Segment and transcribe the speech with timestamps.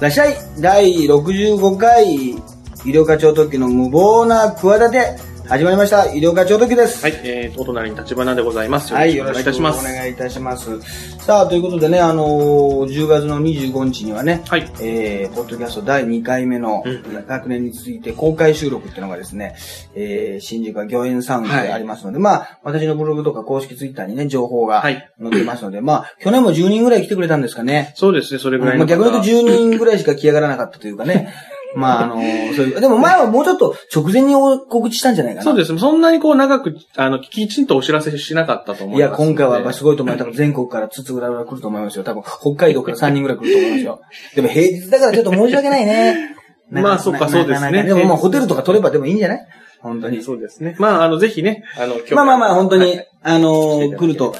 [0.00, 2.36] らっしゃい第65回医
[2.84, 5.16] 療課長特許の無謀な企て
[5.48, 7.02] 始まりました医療課長特急です。
[7.02, 8.92] はい、えー、お隣に立花でございます。
[8.92, 9.82] はい、よよろしくお願いいたします。
[9.82, 11.18] 願いいたします。
[11.20, 19.56] さあ、ということでね、あのー10月の25日にはね、はいえー、ポッドキャスト第2回目のうん学年について公開収録っていうのがですね、
[19.94, 27.94] えー、新宿は御苑サウンドでありますので、まあ、私のブログとか公式ツイッターにね、情報がはい載ってますので、まあ、去年も10人ぐらい来てくれたんですかね。
[27.96, 28.86] そうですね、それぐらいまあ。
[28.86, 31.32] 逆に言うと10人ぐらいしか来やがらなかったというかね。
[31.76, 34.34] まあ、あのーそういう、でも前はもうちょっと直前に
[34.68, 35.44] 告知したんじゃないかな。
[35.44, 39.30] そうですね、そんなにこう長く、あの、きちんとお知らせしなかったと思いや、いますので。
[39.32, 40.16] 今回はやっぱすごいと思う。
[40.16, 42.04] 多分全国からつつぐらぐら来ると思いますよ。
[42.04, 44.00] 多分北海道から3人ぐらい来ると思いますよ。
[44.34, 46.34] でも平日だからちょっと申し訳ないね。
[46.70, 49.46] な まあそっかなそうですねでもまあホテルとか取ればでもいいんじゃない？
[49.80, 50.22] 本当に。
[50.22, 50.74] そうですね。
[50.78, 54.34] まあ、あの、ぜひね、あの、今日まあまあまあ本当に、はいあの来ると、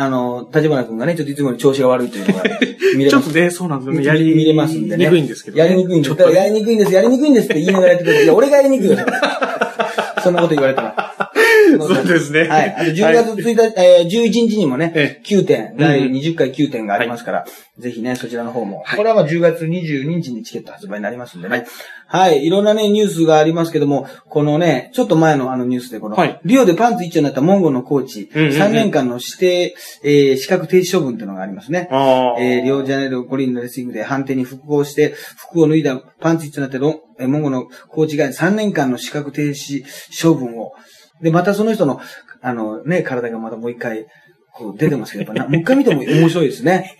[0.00, 2.44] あのー、立花君がね、ちょっといつもより調子が悪いというのが
[2.96, 3.10] 見れます。
[3.10, 4.06] ちょっとね、そうなんですよね。
[4.06, 5.06] やり見れますんでね。
[5.06, 5.64] にくいんですけど、ね。
[5.64, 6.14] やりにくいんです。
[6.32, 8.24] やりにくいんです、やりにくいんですって言いながらやってくれる。
[8.24, 8.96] いや、俺がやりにくいよ。
[10.28, 11.14] そんなこと言われたら。
[11.78, 12.48] そうですね。
[12.48, 12.74] はい。
[12.76, 17.46] あと10月1日、えー、11日にもねえ、9点、ん第20回9点がありますから、
[17.78, 18.84] ぜひね、そちらの方も。
[18.96, 21.66] これはまあ10月22日にチケット発売になりますんでね。
[22.06, 22.44] はい。
[22.44, 31.88] いろんなね、ニュースがありますけども、このね、ちょっと前のあのニュースで、この、はいリオでパンツ一丁になったモンゴルのコーチ、うんうんうん3年間の指定、えー資格停止処分っていうのがありますね。
[31.90, 32.40] ああ。
[32.40, 39.84] えー、リオデジャネイロ五輪のレスリングで判定に複合して、服を脱いだパンツ一丁になってロン、えーモンゴルのコーチが3年間の資格停止
[40.22, 40.72] 処分を。
[41.22, 42.00] で、またその人の、
[42.40, 44.06] あのね、体がまたもう一回、
[44.58, 46.96] こう出てますけど、やっぱなもう一回見ても面白いですね。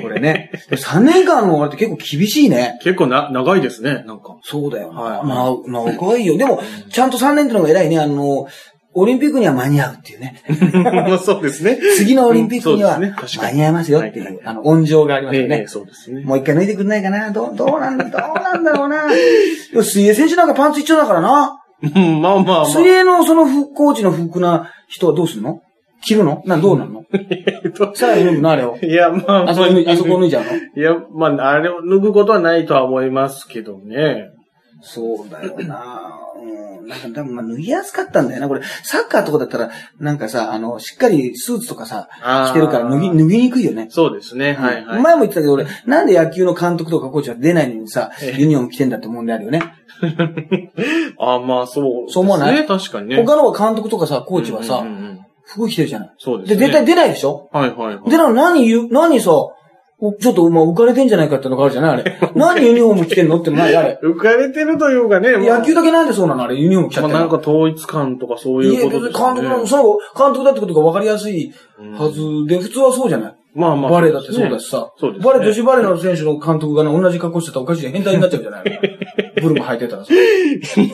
[0.00, 0.50] これね。
[0.70, 2.78] で3年間のあれって結構厳しいね。
[2.82, 4.38] 結構な、長いですね、なんか。
[4.42, 4.88] そうだよ。
[4.88, 6.38] はいまあ、長いよ。
[6.38, 7.98] でも、ちゃんと3年ってのが偉いね。
[7.98, 8.48] あの、
[8.96, 10.40] オリンピックには間に合うっていうね。
[11.08, 11.78] まあそうですね。
[11.96, 15.66] 次のオリンピックには間に合いますよっていはいうはい、あの、温情がありますよねええ。
[15.66, 16.22] そうですね。
[16.22, 17.30] もう一回脱いでくんないかな？
[17.30, 19.04] どう、どうなんだ、どうなんだろうな？
[19.82, 21.60] 水泳選手なんかパンツ一丁だからな。
[21.82, 22.66] うんまあまあまあ。
[22.66, 25.60] 水泳のその副コーチの服な人はどうすんの？
[26.02, 26.42] 着るの？
[26.46, 27.02] な、どうなんの？
[27.94, 28.76] さらに脱ぐのあれを。
[28.80, 30.50] いや、まあ、あそこ脱いあそこ脱いじゃうの？
[30.52, 34.28] いや、まあ、あれを脱ぐことはないとは思いますけどね。
[34.86, 36.12] そうだよな。
[36.80, 36.86] うん。
[36.86, 38.48] なんか、多分まあ脱ぎやすかったんだよな。
[38.48, 42.08] これ、サッカーとかだったら、なんかさ、あの、しっかりスーツとかさ、
[42.50, 43.86] 着てるから脱ぎ、脱ぎにくいよね。
[43.90, 44.52] そうですね。
[44.52, 45.02] はいはい。
[45.02, 49.62] 前も言ってたけど、俺、なんで野球の監督とかコーチは出ないのにさ、ええユニフォーム着てんだって問題あるよね。
[51.18, 52.54] あまあ、そう、そう思わない？
[52.54, 53.16] ね、確かにね。
[53.24, 56.08] 他の監督とかさ、コーチはさ、うんうんうん服着てるじゃない？
[56.08, 56.56] で、そうですね。
[56.56, 57.50] 絶対出ないでしょ？
[57.52, 58.10] はいはいはい。
[58.10, 59.30] で、なの何言う、何さ、
[60.00, 62.00] おちょっと、まあ、浮かれてんじゃないかってのがあるじゃない？
[62.00, 62.16] あれ。
[62.38, 63.98] 何ユニフォーム着てんのってのないあれ。
[64.02, 69.40] 浮かれてるというかね、野球だけなんでそうなのあれ、ユニフォーム着ちゃってんのまあなんか統一感とかそういうこと別ですよね。
[69.40, 69.82] に監督の、その、
[70.16, 71.52] 監督だってことが分かりやすい
[71.98, 73.90] はずで、普通はそうじゃないまあまあ。
[73.90, 74.92] バレーだってそうだしさ。
[74.98, 78.64] そうですねバレー、女子バレーの選手の監督がね、同じ格好してたらおかしい変態になっちゃうじゃない
[79.40, 80.12] ブルマ履いてたらさ。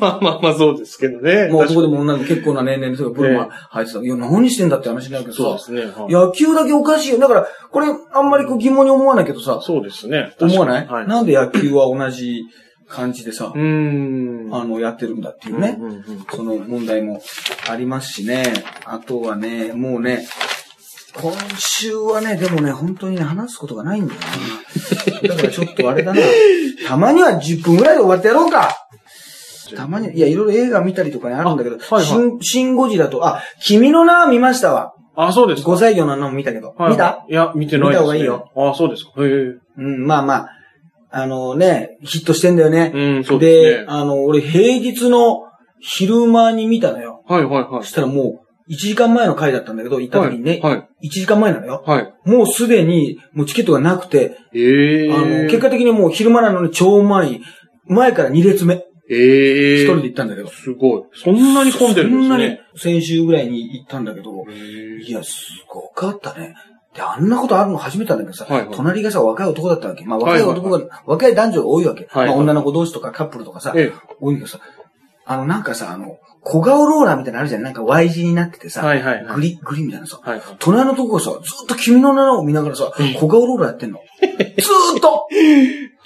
[0.00, 1.48] まあまあまあそうですけどね。
[1.48, 1.94] もうそこでも。
[1.94, 4.00] も女の子結構な年齢でブルマ履いてた。
[4.00, 5.42] いや、何してんだって話になるけどさ。
[5.42, 5.92] そうですね。
[5.96, 7.18] はい野球だけおかしいよ。
[7.18, 10.34] だから、これ、あんまりこう疑問に思わないけどさ、そうですね。
[10.40, 11.06] 思わない、はい。
[11.06, 12.42] なんで野球は同じ
[12.90, 14.54] 感じでさう、ーん。
[14.54, 17.22] あの、やってるんだっていうねうんうんうんその問題も
[17.68, 18.42] ありますしね。
[18.84, 20.26] あとはね、もうね、
[21.14, 24.20] 今週はね、でもね、本当にね、話すことがないんだよ
[25.22, 25.28] な。
[25.28, 26.20] だからちょっとあれだな。
[26.86, 28.76] たまには10分ぐらいで終わってやろうか
[29.76, 34.94] たまに、いや、いろいろ映画見たりとかね、あるんだけど、あはいはいシン、シンゴジラと、あ、君の名は見ましたわ。
[35.16, 35.72] あ、そうですか。
[35.72, 36.74] 5歳魚の名も見たけど。
[36.76, 37.24] はい見た？
[37.28, 37.98] いや、見てないです、ね。
[37.98, 38.50] 見た方がいいよ。
[38.56, 39.12] あ、そうですか。
[39.18, 39.28] へえ。
[39.78, 40.48] うん、まあまあ、
[41.10, 42.92] あのね、ヒットしてんだよね。
[42.94, 43.86] うん、そうですね。
[43.88, 45.42] あの、俺平日の
[45.80, 47.22] 昼間に見たのよ。
[47.26, 47.88] はいはいはいそ。
[47.90, 51.08] したらもう、1時間前の回だったんだけど、行った時にね、はい。
[51.08, 51.82] 1時間前なのよ。
[51.84, 52.14] はい。
[52.24, 57.42] もうすでに、もうチケットがなくて、ええあの、結果的にもう昼間なのに超前に、
[57.86, 60.48] 前から2列目、ええ一人で行ったんだけど。
[60.48, 61.02] すごい。
[61.14, 64.30] そんなに混んでるんですそんなにね。、先週ぐらいに行ったんだけど、
[65.04, 66.54] いや、すごかったね。
[66.94, 70.04] で、あんなことあるの初めてなんだけどさ、はいはい隣がさ、若い男だったわけ。
[70.04, 72.06] まあ若い男が、はい若い男女が多いわけ。
[72.10, 74.60] はいまあ女の子同士とかカップルとかさ、え多いけどさ、
[75.24, 77.62] あのなんかさ、あの、小顔ローラーみたいなのあるじゃん。
[77.62, 79.34] なんか Y 字になっててえさ、はいはいはい。
[79.34, 80.42] グリ、グリみたいなさ、はいはい。
[80.58, 83.98] 隣のとこがさ、ずっと君の名を見ながらさ、小顔ローラーやってんの。
[84.22, 85.00] ずーっ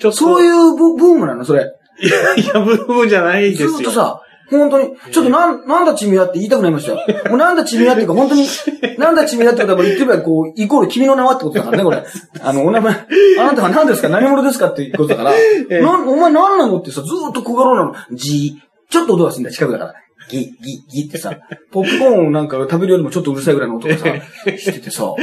[0.00, 1.72] とそういうブブームなの、それ。
[2.02, 3.68] いや、いや、ブームじゃないですよ。
[3.70, 4.20] ずーっとさ、
[4.50, 6.98] 本当に、ちょっとなん、なんだチミはって言いたくなりましたよ。
[7.30, 8.46] もうなんだチミはっていうか、本当に、
[8.98, 12.02] なんだチミはってことは、言ってみれば、こう、イコール君の名はってことだからね、これ。
[12.42, 12.92] あの、お名前、
[13.40, 14.08] あなたは何ですか？
[14.10, 14.66] 何者ですか？
[14.68, 15.32] っていうことだから、
[15.70, 16.78] えなん、お前何なの？
[16.78, 17.94] ってさ、ずーっと小顔なの。
[18.12, 19.94] じー、ちょっと音がするんだよ、近くだから。
[20.28, 21.38] ギ、ギ、ギってさ、
[21.70, 24.06] ポップコーンなんか食べるよりもちょっとうるさいぐらいの音がさ、
[24.56, 25.14] しててさ、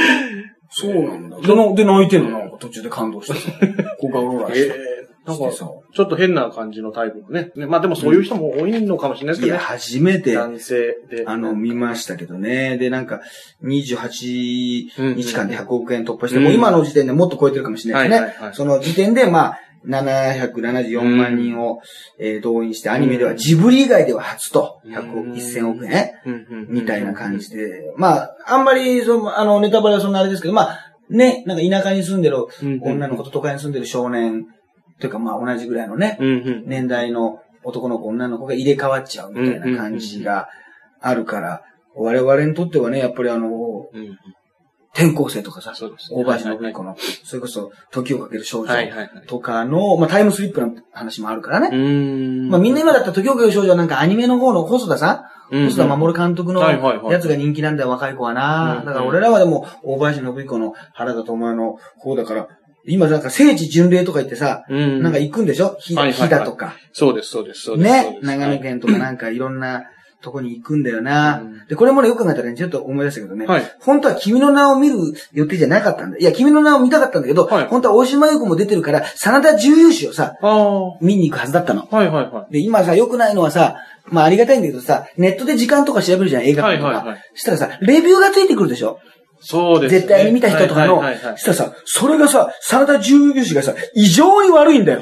[0.70, 1.38] そうなんだ。
[1.40, 2.40] で、なで泣いてんの？
[2.40, 3.52] なんか途中で感動してさ、
[4.00, 4.76] 小顔ローラーして。
[4.98, 7.52] えなんか、ちょっと変な感じのタイプのね。
[7.56, 9.78] ねまあでもそういう人も多いのかもしれないですいや、けどね。
[9.78, 11.26] 初めて、男性で。
[11.28, 12.78] あの、見ましたけどね。
[12.80, 13.22] で、なんか、
[13.64, 18.26] 28うん日間で100億円突破して、うんもう今の時点でもっと超えてるかもしれないですね。
[18.26, 21.82] はいはいはいその時点で、まあ、774万人を、
[22.20, 25.34] えー動員して、アニメではジブリ以外では初と、100億、うん。
[25.34, 30.80] 1000億円みたいな感じで、まあ、あんまり、その、あの、ネタバレはそんなあれですけど、まあ、
[31.10, 32.46] ね、なんか田舎に住んでる
[32.82, 34.46] 女の子と都会に住んでる少年、
[35.00, 36.18] というかまあ同じぐらいのね。
[36.66, 40.48] 年代の男の子、女の子が入れ替わっちゃうみたいな感じが
[41.02, 41.64] あるから、
[41.96, 43.50] 我々にとってはね、やっぱりあの、
[43.94, 44.18] うん
[44.94, 48.70] 転校生とかさ、そうですね大林信彦の、それこそ時をかける少女。
[49.28, 52.50] とかの、まあタイムスリップの話もあるからうね。
[52.50, 56.62] まあみんな今だったら時をかける少女はなんかアニメの方の細田さうんん細田守監督の
[57.12, 58.82] やつが人気なんだよ、若い子はうな。
[58.82, 62.48] んだから俺らはでも、大林信彦の原田智也の方だから、
[62.86, 65.04] 今なんか聖地巡礼とか言ってさ、うん。
[65.04, 65.78] なんか行くんでしょ？
[65.80, 66.74] ひはいはいはい飛騨とか。
[66.94, 67.90] そうです、そうです、そうです。
[67.90, 68.20] ね？
[68.24, 68.60] 長野。
[68.60, 69.84] 県とかなんかいろんな
[70.22, 71.42] とこに行くんだよな。
[71.42, 73.46] うんで、これもね、よく考えたらね、ちょっと思い出したけどね。
[73.46, 73.64] はい。
[73.80, 74.98] 本当は君の名を見る
[75.32, 76.18] 予定じゃなかったんだ。
[76.18, 80.90] いや、君の名を見たかったんだけど、はい本当は大島優子も出てるから、真田重優氏をさ、ああ。
[80.90, 81.88] は見に行くはずだったの。
[81.92, 83.78] いはいはで、今さ、良くないのはさ、
[84.08, 86.88] まあありがたいんだけどさ、ネットで時間とか調べるじゃん、映画館とか。
[86.88, 89.46] はいはいはいしたらさ、レビューがついてくるでしょい。
[89.46, 90.00] そうですね。
[90.00, 90.98] 絶対に見た人とかの。
[90.98, 95.02] はいはいはいはいしたらさ、それがさ、真田重優氏がさ、異常に悪いんだよ。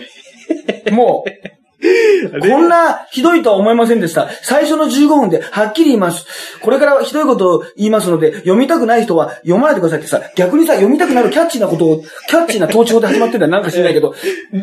[0.92, 1.58] もう、
[2.41, 4.27] こんなひどいとは思いませんでした。
[4.43, 6.25] 最初の15分ではっきり言います。
[6.61, 13.51] これからひどいことを言いますので、読みたくない人は読まないでくださいってさ、逆にさ、読みたくなるキャッチーなことを、キャッチーな盗聴で始まってんだよ。
[13.51, 14.13] なんか知らないけど、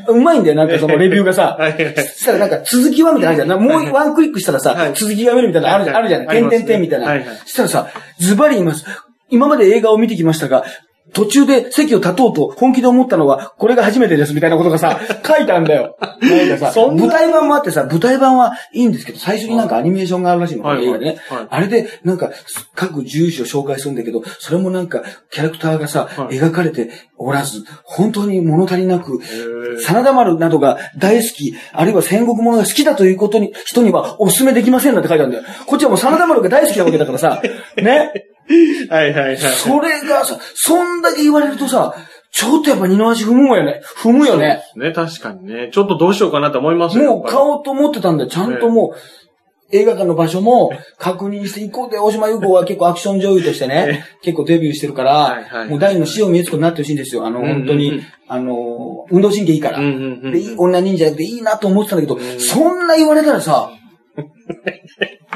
[0.08, 1.56] うまいんだよ、なんかそのレビューがさ。
[1.58, 3.82] そしたらなんか続きはみたいなのあるじゃん。
[3.84, 5.96] もうワンクリックしたらさ、はい続きが読めるみたいなのあるじゃん。
[5.96, 6.26] あるじゃん。
[6.26, 7.06] 点々点みたいな。
[7.44, 8.84] そしたらさ、ズバリ言います。
[9.30, 10.64] 今まで映画を見てきましたが、
[11.12, 15.96] 途中で席を立とうと本気で思ったのは、これが初めてですみたいなことがさ、書いてあるんだよ。
[16.20, 21.46] なんかさ、舞台版もあってさ、舞台版はいいんですけど、最初になんかアニメーションがあるらしいの、映画でねはい。
[21.50, 22.30] あれで、なんか、
[22.74, 29.20] 各住所を紹介するんだけど、それもなんか、キャラクターがさ、はい描かれておらず、本当に物足りなく、
[29.78, 35.44] 真田丸などが大好き、あるいは戦国物が好きだということに、人にはお勧めできませんなんて書いてあるんだよ。
[35.66, 37.42] こっちはもう真田丸が大好きなわけだからさ、
[37.76, 38.12] ね。
[38.90, 39.38] はいはいはい。
[39.38, 41.94] それがさ、そんだけ言われるとさ、
[42.36, 43.80] ちょっとやっぱ二の足踏むよね。
[43.96, 44.62] 踏むよね。
[44.76, 45.70] ね、確かにね。
[45.72, 48.30] ちょっとどうしようかなと思いますよもう買おうと思ってたんだよ。
[48.30, 48.96] ちゃんともう、
[49.72, 57.26] 映画館の場所も確認していこうで、大島優子は結構アクション女優としてね、結構デビューしてるから、はいはいもう第二の塩見悦子になってほしいんですよ。
[57.26, 59.78] あの、うんうんうん本当に、あの、運動神経いいから。
[59.78, 63.70] うんうんうんで、いい女人じゃなくていいなと思ってたんだけど、んそんな言われたらさ、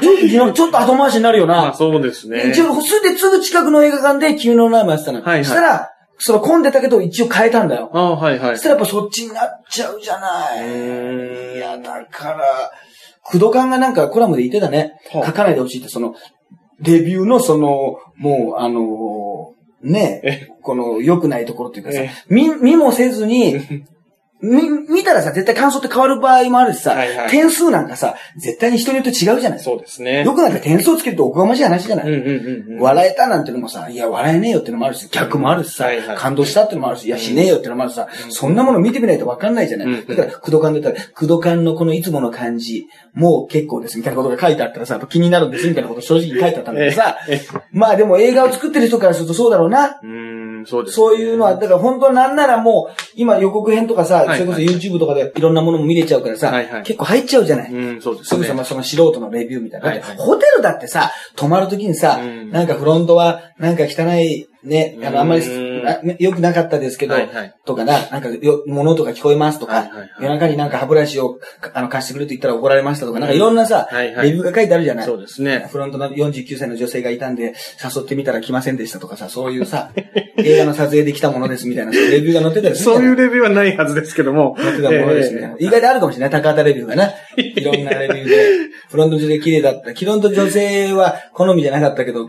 [0.01, 1.55] ちょっとちょっと後回しになるよな。
[1.55, 2.51] まあそうですね。
[2.51, 5.21] 一応、すぐ、すぐ近くの映画館で君の名前やってたの。
[5.23, 5.89] はいはいしたら、
[6.23, 7.89] その混んでたけど一応変えたんだよ。
[7.93, 8.63] ああ、はいはいそし。
[8.63, 11.55] たらやっぱそっちになっちゃうじゃない。
[11.55, 12.71] いや、だから、
[13.29, 14.93] クドカンがなんかコラムで言ってたね。
[15.11, 16.13] はあ書かないでほしいって、その、
[16.79, 23.55] レビューのその、もう、あのねえこの良くないところっていうかさえ、見、見もせずに、
[24.41, 27.29] み、見たらさ、絶対感想って変わる場合もあるしさ、はいはい。
[27.29, 29.59] 点数なんかさ、絶対に人によって違うじゃない。
[29.59, 30.23] そうですね。
[30.23, 32.81] よくなんか点数をつけるとおこがましい話じゃない、うんうんうんうん。
[32.81, 36.17] 笑えたなんてのもさ、いや、笑えねえよってのもあるし、逆もあるしさ、はいはい。
[36.17, 47.41] 感動したってのもあるし、いや、しねえよってのもあるしさ、そんなもの見てみないとわかんないじゃない、うんだから、クドカンで言ったら、クドカンのこのいつもの感じ、もう結構です、みたいなことが書いてあったらさ、やっぱ気になるんです、みたいなこと正直に書いてあったんだけどさ、ええ。
[47.71, 49.99] まあでも映画を作ってる人からするとそうだろうな。
[50.01, 50.95] うーん、そうですね。
[50.95, 56.83] そういうのは、だから本当はなんならもう、今予告編とかさ、はいそれこそ YouTube とかでいろんなものも見れちゃうからさ、はいはい。
[56.83, 58.27] 結構入っちゃうじゃない、うん、そうですね。
[58.27, 59.87] すぐさまその素人のレビューみたいな。
[59.87, 60.17] はいはい。
[60.17, 62.51] ホテルだってさ、泊まるときにさ、うん。
[62.51, 65.41] なんかフロントは、なんか汚い、ね、あの、あんまり
[65.81, 75.05] うんあね良くなかったですけど、はいはいとかな、なんかよ、物音が聞こえますとか、はいはいはい夜中になんか歯ブラシをかあの貸してくれと言ったら怒られましたとか、なんかいろんなさ、はいはいレビューが書いてあるじゃない。
[75.05, 75.67] そうですね。
[75.71, 79.91] フロントの49歳の女性がいたんで、誘ってみたら来ませんでしたとかさ、そういうさ、
[80.37, 84.55] 映画の撮影で来たものですみたいな、そういうレビューが載ってたりするそういうレビューはないはずですけども。
[84.57, 85.55] 載ってたものですね。
[85.59, 86.29] 意外とあるかもしれない。
[86.29, 87.11] 高畑レビューがな。
[87.37, 88.71] いろんなレビューで。
[88.89, 89.93] フロント女性綺麗だった。
[89.93, 92.27] フロント女性は好みじゃなかったけど、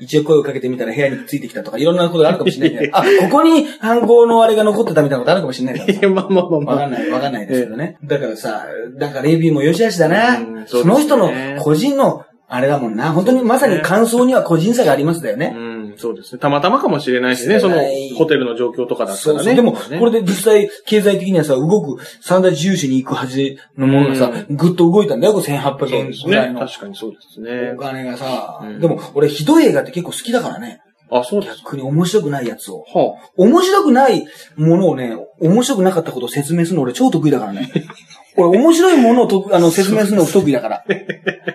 [0.00, 2.90] 一応声をかけてみたら部屋についてきたとか、いろんなことがあるかもしれないね。
[2.92, 6.74] あ、ここに犯行のあれが残ってたみたいなことあるかもしれないからさいや、まあまあまあまあ。
[6.76, 7.98] わかんない、わかんないですけどね。
[8.02, 8.66] だからさ、
[8.98, 10.66] だからレビューも良し悪しだなうん。
[10.66, 11.30] その人の
[11.62, 13.12] 個人の、あれだもんな。
[13.12, 15.54] 本当にまさに感想には個人差がありますだよね。
[15.54, 15.69] うん、
[16.00, 16.38] そうですね。
[16.38, 17.76] たまたまかもしれないしね、その
[18.16, 19.42] ホテルの状況とかだったらね。
[19.42, 19.54] そうそう。
[19.54, 26.12] でも、ねこれで実際、経済的にはさ、動く、三大重視に行くはずのものがさ、ぐっと動いたんだよ、これ1800円。
[26.26, 26.60] ぐらいの。
[26.60, 27.76] 確かにそうですねお。
[27.76, 30.80] 金がさ、うんでも、俺、ひどい映画って結構好きだからね。
[31.10, 31.58] あ、そうです。
[31.58, 32.84] 逆に面白くないやつを。
[32.86, 34.26] は面白くない
[34.56, 37.70] ものをね、面白くなかったことを説明するの俺超得意だからね。
[38.48, 40.84] 俺面白いものをと あの説明するの不得意だから。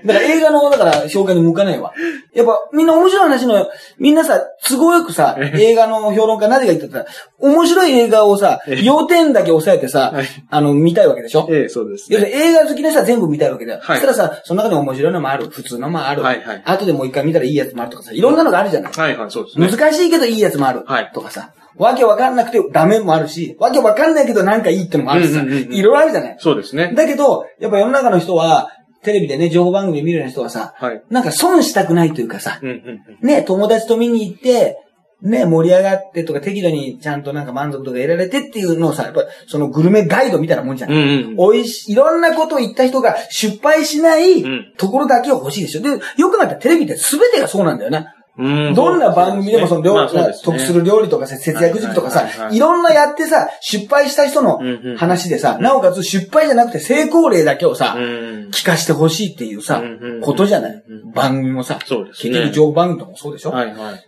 [0.06, 1.94] だから映画の、だから紹介に向かないわ。
[2.34, 7.06] やっぱみんな面白い話の、みんなさ、都合よくさ、映画の評論家なぜか言ってたら、
[7.39, 11.42] 面白い映画をさ、要点だけ押さえてさはい、あの、見たいわけでしょ？
[11.42, 11.46] あ。
[11.50, 13.80] ええ、そうです要するに映画好きな人は全部見たいわけだよ。
[13.82, 16.22] はいそしたらさ、その中でも面白いのもある、普通のもある。
[16.22, 18.92] はいはい後でもう一回見たらいいやつもあるとかさ、いろんなのがあるじゃない。
[18.94, 19.68] はいはい、そうですね。
[19.70, 20.82] 難しいけどいいやつもある。
[20.86, 21.50] はいとかさ。
[21.77, 25.41] わけわかんなくてダメもあるし、わけわかんないけどなんかいいってのもあるしさ。
[25.41, 26.36] うんうんうんうんいろいろあるじゃない。
[26.39, 26.94] そうですね。
[26.96, 28.70] だけど、やっぱ世の中の人は、
[29.03, 31.01] テレビでね、情報番組見るような人はさ、はい。
[31.10, 33.27] なんか損したくないというかさ、うんうんうん。
[33.27, 34.79] ね、友達と見に行って、
[35.22, 40.91] ね、盛り上がってとか適度にちゃんとなんか満足とか得られてっていうのをさ、やっぱそのグルメガイドみたいなもんじゃん。
[40.91, 41.01] うんう
[41.32, 41.36] ん。
[41.53, 45.82] 美味しい、いろんなことを言った人が失敗しないうんところだけを欲しいでしょ。
[45.82, 48.13] で、よくなったらテレビって全てがそうなんだよな。
[48.38, 48.74] うん。
[48.74, 50.10] どんな番組でもその料理、
[50.44, 54.60] 得する料理とかさ節約術とかさはいろんなやってさ、失敗した人の
[54.98, 58.50] 話でさ、なおかつ失敗じゃなくて成功例だけをさう、ん。
[58.50, 59.82] 聞かしてほしいっていうさ
[60.22, 60.84] ことじゃない？
[60.88, 61.12] うん。
[61.12, 61.80] 番組もさ。
[61.80, 63.54] 結局情報番組とかもそうでしょ？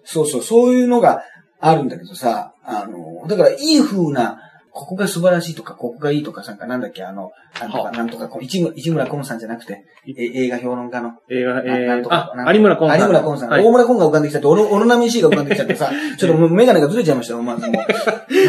[0.04, 1.24] そうそう、そういうのが
[1.60, 4.40] あるんだけどさ、あの、だからいい風な、
[4.78, 11.14] ここが素晴らしいとか、ここがいいとかさ、なんだっけ、あの、なんとか、はなんとか、こう市村市村昆さんじゃなくて、え映画評論家の。
[11.30, 13.00] 映画、ななんえー、あ、有村昆さん。
[13.00, 13.50] 有村昆さん。
[13.50, 17.72] はい大村昆が浮かんできちゃって、オロナミン C が浮かんできちゃってさ、 ちょっともうメガネがずれちゃいましたよ、まあ、もう。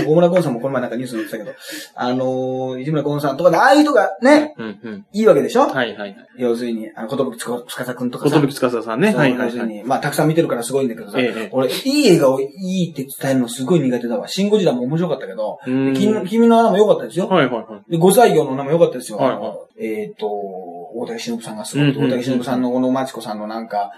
[0.07, 1.57] 大村昆さんもこの前なんかニュースに載ってたけど、
[1.95, 5.07] あのー、市村昆さんとかで、ああいう人がね、うんうん。
[5.13, 5.63] いいわけでしょ？
[5.63, 6.17] はいはいはい。
[6.37, 8.41] 要するに、あの、ことぶきつかさくんとかことさ。
[8.41, 9.09] ぶきつかささんね。
[9.09, 9.47] はいはいはい。
[9.47, 14.29] 要するに、まあ、たくさん見てるからすごいんだけどさ、ええ俺、いい映画をいいって伝えるのすごい苦手だわ。
[14.29, 15.71] シンゴジラも面白かったけど、う
[16.19, 17.29] ん君君の穴も良かったですよ。
[17.29, 17.93] はいはいはい。
[17.93, 19.19] で、5歳業の名も良かったですよ。
[19.19, 22.09] はいはいえっ、と、大竹しのぶさんがすごい。
[22.09, 23.93] 大竹しのぶさんの小野町子さんのなんか、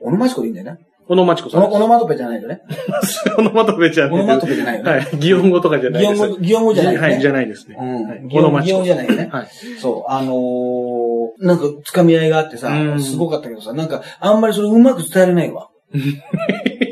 [0.00, 0.78] 小野町子でいいんだよね。
[1.06, 1.64] 小野町子さん。
[1.64, 2.62] オノマトペじゃないよね。
[3.36, 4.14] オノマトペじゃない。
[4.14, 4.90] オノマトペじゃないよね。
[4.90, 5.08] はい。
[5.18, 6.14] 擬音語とかじゃないです。
[6.14, 7.08] 擬音語、擬音語じゃないよね。
[7.08, 7.76] はい、じゃないですね。
[7.78, 9.48] うんはい擬音擬音じゃないよねはい。
[9.78, 15.68] そう、あのー、なんか、つかみ合いがあってさう、んすごかったけどさ、なんか、あんまりそれうまく伝えれないわ。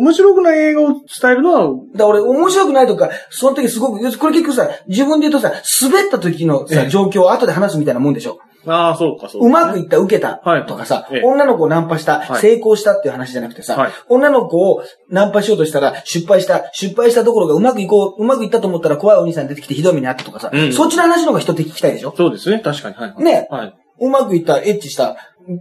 [0.00, 1.60] 面白くない映画を伝えるのは、
[1.94, 5.52] だから俺、面白くないとか、その時すごく、これ結局さ、自分で言うとさ、
[5.82, 8.38] 滑った時のさ、ええ状況を後で話すみたいなもんでしょ？
[8.66, 9.46] ああ、そうか、そうか。
[9.46, 22.14] うまくいった、受けたはいとかさ、ええ女の子をナンパした、はい成功したっていう話じゃなくてさ、はい女の子をナンパしようとしたら失敗した、失敗したところがうまくいこう、うまくいったと思ったら怖いお兄さん出てきてひどい目にあったとかさ、うんそっちの話の方が人って聞きたいでしょ？
[22.16, 22.96] そうですね、確かに。
[22.96, 23.24] はいはい。
[23.24, 23.74] ねはい。
[24.02, 25.16] うまくいった、エッチした、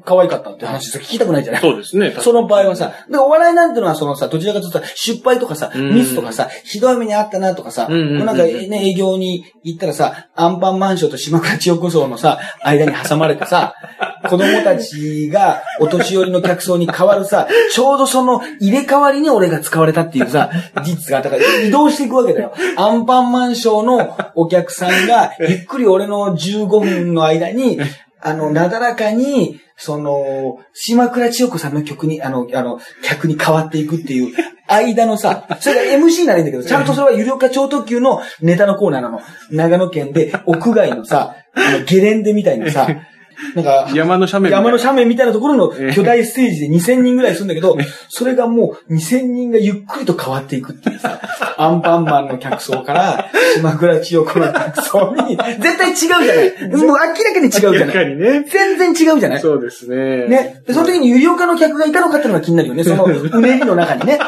[0.06, 1.62] 可愛かったって話さ聞きたくないじゃない？
[1.62, 5.96] そうですね、その場合はさ、で、お笑いなんてのはそのさ、どちらかというとさ、失敗とかさ、うん。
[5.96, 13.74] ミスとかさ、ひどい目にあったなとかさ、なんかね、営業に行ったらさ、アンパンマンションと島倉千代子層のさ、間に挟まれてさ、
[14.30, 20.50] 子供たちがお年寄りの客層に変わるさ、ちょうどその入れ替わりに俺が使われたっていうさ、
[20.84, 22.54] 事実があったから移動していくわけだよ。
[22.76, 27.80] アンパンマンションのお客さんが、ゆっくり俺の15分の間に、
[28.22, 34.36] あの、なだらかに、その、島倉千代子さんの曲に、あの、あの、客に変わっていくっていう、
[34.68, 39.22] 間のさ、それが MC ならいいんだけど、ちゃんとそれは有料化超特急のネタのコーナーなの。
[39.50, 42.88] 長野県で、屋外のさ、あの、ゲレンデみたいなさ、
[43.56, 44.52] なんか、山の斜面。
[44.52, 47.78] 山の斜面みたいなところのええ巨大ステージで2000人ぐらいするんだけど、
[48.10, 51.20] それがもう2000人がゆっくりと変わっていくっていうさ、
[51.58, 56.78] アンパンマンの客層から、島倉千代子の客層に、絶対違うじゃない。
[56.78, 57.96] もう明らかに違うじゃ明らない。
[57.96, 58.46] かにね。
[58.50, 60.28] 全然違うじゃないそうですね。
[60.28, 60.62] ね。
[60.68, 62.84] で、その時に有料化の客がいたのかっていうのが気になるよね。
[62.84, 64.20] その、うねりの中にね。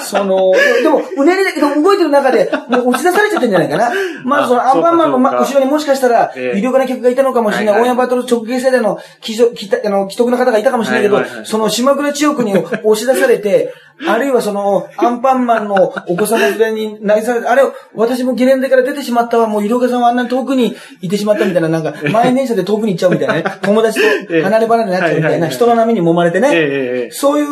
[0.00, 3.90] その、ででも、うねりだけど動いてる中で、もう押し出されちゃってんじゃないかな。
[4.24, 7.80] まあ、あそのアンパンマンの後ろにもしかしたら、ええ有料化の客がいたのかもしれない。
[7.80, 13.72] オンエアバトル直撃世代の既得あの既得な方がいたかもしれないけどその島倉千代子に押し出されて、
[14.06, 17.62] あるいはその、アンパンマンのお子様連れになりされて、あれ、
[17.94, 24.06] 私もゲレンデから出てしまったわ、もう医療家さんはあんなに遠くにいてしまったみたいな、なんか、満員電車で遠くに行っちゃうみたいなね、友達と
[24.42, 27.44] 離れ離れになっちゃうみたいな、人の波に揉まれてね、そうい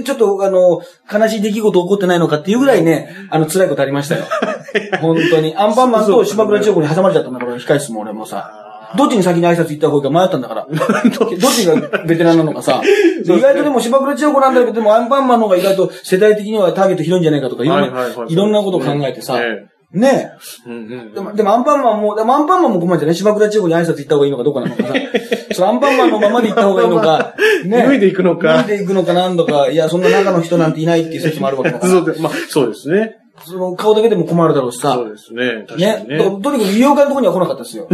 [0.00, 0.80] う、ちょっと、あの、
[1.12, 4.24] 悲しい出来事起こってないのかっていうぐらいね、あの、辛いことありましたよ。
[5.00, 5.56] 本当に。
[5.56, 8.65] アンパンマンと島倉千代子に挟まれちゃったんだから、控室も俺もさ。
[8.96, 10.66] どっちに先に挨拶行った方が迷ったんだから。
[10.70, 12.82] どっちがベテランなのかさ。
[13.24, 19.38] 意外とでも島倉千代子なんだけど、でもアンパンマンの方が意外と世代的にはターゲット広いんじゃないかとか、いろんな、はいはいはいいろんなことを考えてさ。
[19.40, 20.32] えね
[20.66, 24.94] うんうんでも、でもアンパンマンも、でもアンパンマンも困るんじゃない島倉千代子に挨拶行った方がいいのかどうかなのかさ。
[25.54, 27.82] そのアンパンマンのままで行った方がいいのか、ね。
[27.84, 31.92] 脱いでいくのか脱いでいくのかなんとか、いや、そんな中の人なんていないっていう説もあるわけだから。
[31.92, 33.16] そうで、まあ、そうですね。
[33.44, 34.94] その顔だけでも困るだろうしさ。
[34.94, 35.64] そうですね。
[35.68, 36.18] 確かねにね。
[36.18, 37.86] ととにかく医療科のところには来なかったですよ。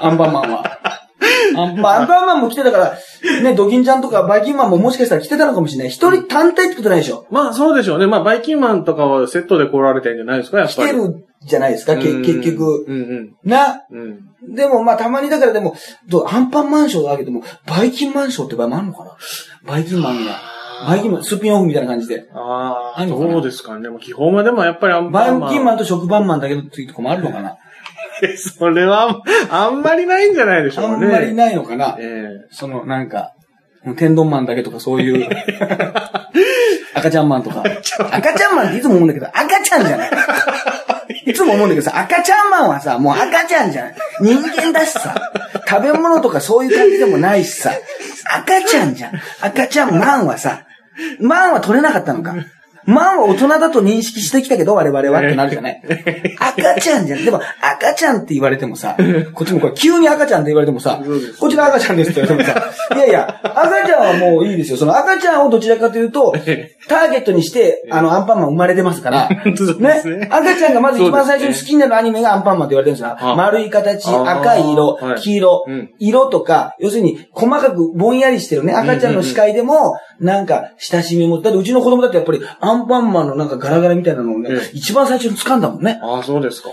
[0.00, 0.78] アンパンマンは。
[1.56, 2.98] アンまあアンパンマンも来てたから、
[3.42, 5.88] ね、ドキンちゃんとかバイキンマンももしかしたら来てたのかもしれない。
[5.88, 7.26] 一人単体ってことないでしょ。
[7.30, 8.06] まあそうでしょうね。
[8.06, 10.88] まあバイキンマンとかはセットで来られてんじゃないですか、やっぱり。
[10.88, 12.84] 来てるじゃないですか、けうん結局。
[12.86, 13.82] うんな。
[13.90, 13.98] うん。
[13.98, 14.54] うん。
[14.54, 15.74] でもまあたまにだからでも、
[16.08, 19.10] どうアンパンマンショーだけども、バイキンマンショーって場合もあるのかな？
[19.66, 20.32] バイキンマンが。
[20.86, 22.26] バイキンマン、スピンオフみたいな感じで。
[22.32, 23.32] ああ、あるのかな？
[23.32, 23.82] そうですかね。
[23.82, 25.52] でも基本はでもやっぱりアンバイパンマン。
[25.52, 27.56] キンマンと食パンマンだけどっていうとこもあるのかな？
[28.58, 31.06] それは、あんまりないんじゃないでしょあうんね。
[31.08, 33.32] まりないのかなえその、なんか、
[33.96, 35.28] 天丼マンだけとかそういう、
[36.94, 37.62] 赤ちゃんマンとか。
[38.10, 40.10] 赤ちゃんマンっていつも思うんだけど、赤ちゃんじゃない。
[41.26, 43.94] いつも思うんだけどさ、赤ちゃんマンはさ、もう赤ちゃんじゃない。
[44.20, 45.14] 人間だしさ、
[45.68, 47.72] 食べ物とかそういう感じでもないしさ、
[48.34, 49.12] 赤ちゃんじゃん。
[49.40, 50.64] 赤ちゃんマンはさ、
[51.20, 52.34] マンは取れなかったのか。
[52.90, 55.82] マンは大人だと認識してきたけど、我々はってなるじゃない。
[56.38, 57.24] 赤ちゃんじゃん。
[57.24, 58.96] でも、赤ちゃんって言われてもさ、
[59.34, 61.00] こっちもこれ急に赤ちゃんって言われてもさ
[61.38, 64.76] こちら赤ちゃんですって言われてもさ、 いやいや、赤ちゃんはもういいですよ。
[64.76, 66.34] その赤ちゃんをどちらかというと、
[66.88, 69.28] ターゲットにして、あの、アンパンマン生まれてますから、
[69.78, 70.28] ね。
[70.30, 73.16] 赤ちゃんがまず一番最初に好きになるアニメがアンパンマンって言われてるんですよ。
[73.18, 75.20] あ丸い形、赤い色は、い。
[75.20, 86.00] 黄色うん、色とか、要するに細かくぼんやりしてるね、赤ちゃんの視界でも、なんか親しみも、だってうちの子供だってやっぱりアンパンマンのなんかガラガラみたいなのをねええ、一番最初に掴んだもんね。
[86.02, 86.68] ああ、そうですか。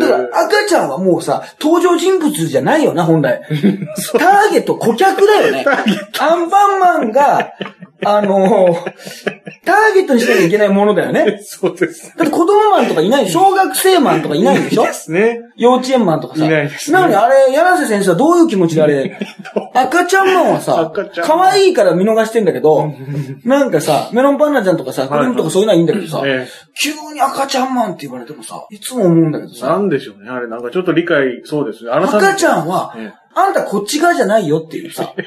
[0.00, 3.42] だから赤ちゃんはもうさ、登場人物じゃないよな、本来。
[4.18, 5.64] ターゲット、顧客だよね。
[6.20, 7.52] アンパンマンが、
[8.04, 8.76] あの
[9.64, 11.40] ターゲットにしなきゃいけないものだよね。
[11.44, 12.12] そうです。
[12.16, 14.82] だって子供マンとかいない小学生マンとかいないんでしょ？
[14.84, 15.40] ですね。
[15.56, 16.44] 幼稚園マンとかさ。
[16.44, 19.16] いないですねなのにあれ、柳瀬先生はどういう気持ちであれ、
[19.74, 22.92] 赤ちゃんマンはさ赤ちゃん、マン可愛いから見逃してんだけど、
[23.44, 26.48] なんかさ、メロンパンナちゃんとかさ、クリームとかそういうのはいいんだけどさ、え
[26.82, 29.56] 急に赤ちゃんマンって言われてもさ、いつも思うんだけどえ。
[29.58, 30.30] さ、なんでしょうね。
[30.30, 31.90] あれ、なんかちょっと理解、そうですね。
[31.92, 35.12] あなた赤ちゃんはええ、あんたこっち側じゃないよっていうさ。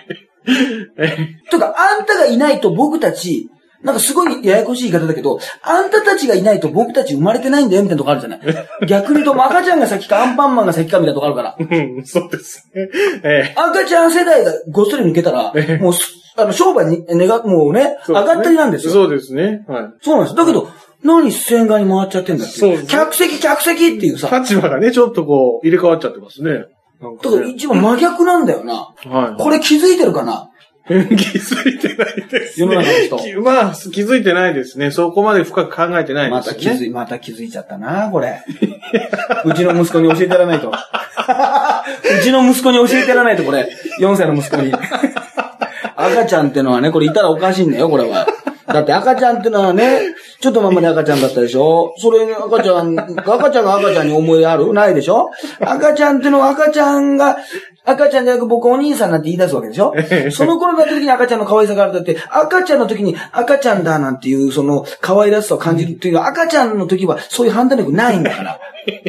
[0.98, 1.18] え
[1.52, 3.50] とか、あんたがいないと僕たち、
[3.86, 8.40] なんかすごいややこしい言い方だけど、あんたたちがいないと僕たち生まれてないんだよみたいなとこあるじゃない。
[8.88, 11.56] 逆に言うと、赤ちゃんが先かアンパンマンが先かみたいなとこあるから。
[11.60, 12.90] うん、そうですね。
[13.24, 13.54] ええ。
[13.56, 16.02] 赤ちゃん世代がごっそり抜けたらええ、もうす、
[16.36, 18.94] あの、商売に、ねが、もうね、そう上がったりなんですよ。
[18.94, 19.64] そうですね。
[19.68, 19.90] はい。
[20.02, 20.36] そうなんです。
[20.36, 20.68] だけど、
[21.04, 22.60] 何視線側に回っちゃってんだって。
[22.60, 26.66] そうね客席、客席っていうさ、立場がね、ちょっとこう、入れ替わっちゃってますね。
[27.06, 27.44] なんかだ。
[27.46, 28.94] 一番真逆なんだよな。
[29.06, 29.42] はい。
[29.42, 30.50] これ気づいてるかな？
[30.88, 32.66] 気づいてないです、ね。
[32.66, 34.92] 世の中の人きまあ、気づいてないですね。
[34.92, 36.30] そこまで深く考えてないでよね。
[36.30, 38.44] ますた気づい、また気づいちゃったな、これ。
[39.46, 40.70] うちの息子に教えてやらないと。
[40.70, 43.68] うちの息子に教えてやらないと、これ。
[44.00, 44.72] 4歳の息子に。
[45.98, 48.28] 赤ちゃんってのはね、これいたらおかしいんだよ、これは。
[48.68, 51.94] だって赤ちゃんってのはね、ちょっとままで赤ちゃんだったでしょ？
[51.98, 54.74] それに赤ちゃん、赤ちゃんが赤ちゃんに思い出ある？
[54.74, 55.30] ないでしょ？
[55.60, 57.38] 赤ちゃんってのは赤ちゃんが、
[57.84, 59.94] 赤ちゃんじゃなく僕お兄さんなんて言い出すわけでしょ？
[60.32, 68.60] その頃になった時に赤ちゃんの可愛さがあるだって、赤ちゃんの時に赤ちゃんだなんていう、その可愛らしさを感じるっていうのは、赤ちゃんの時はそういう判断力ないんだから。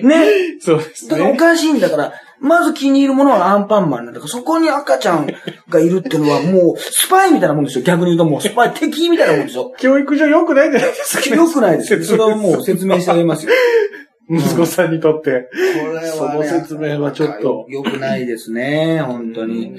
[0.03, 0.27] ね？
[0.61, 1.11] そうですね。
[1.13, 5.27] だからおかしいんだから、まず気に入るものはアンパンマンなんだから、そこに赤ちゃん
[5.69, 7.85] がいるっていうのはもう、スパイみたいなもんですよ。
[7.85, 9.73] 逆に言うともう、スパイ、敵みたいなもんですよ。
[9.79, 11.35] 教育上良くないんじゃないですか。
[11.35, 12.05] よくないですよ。
[12.05, 13.53] それはもう説明してあげますよ。
[14.29, 15.49] 息子さんにとって。
[15.53, 17.67] これその説明はちょっと。
[17.69, 19.79] よくないですね、本当に。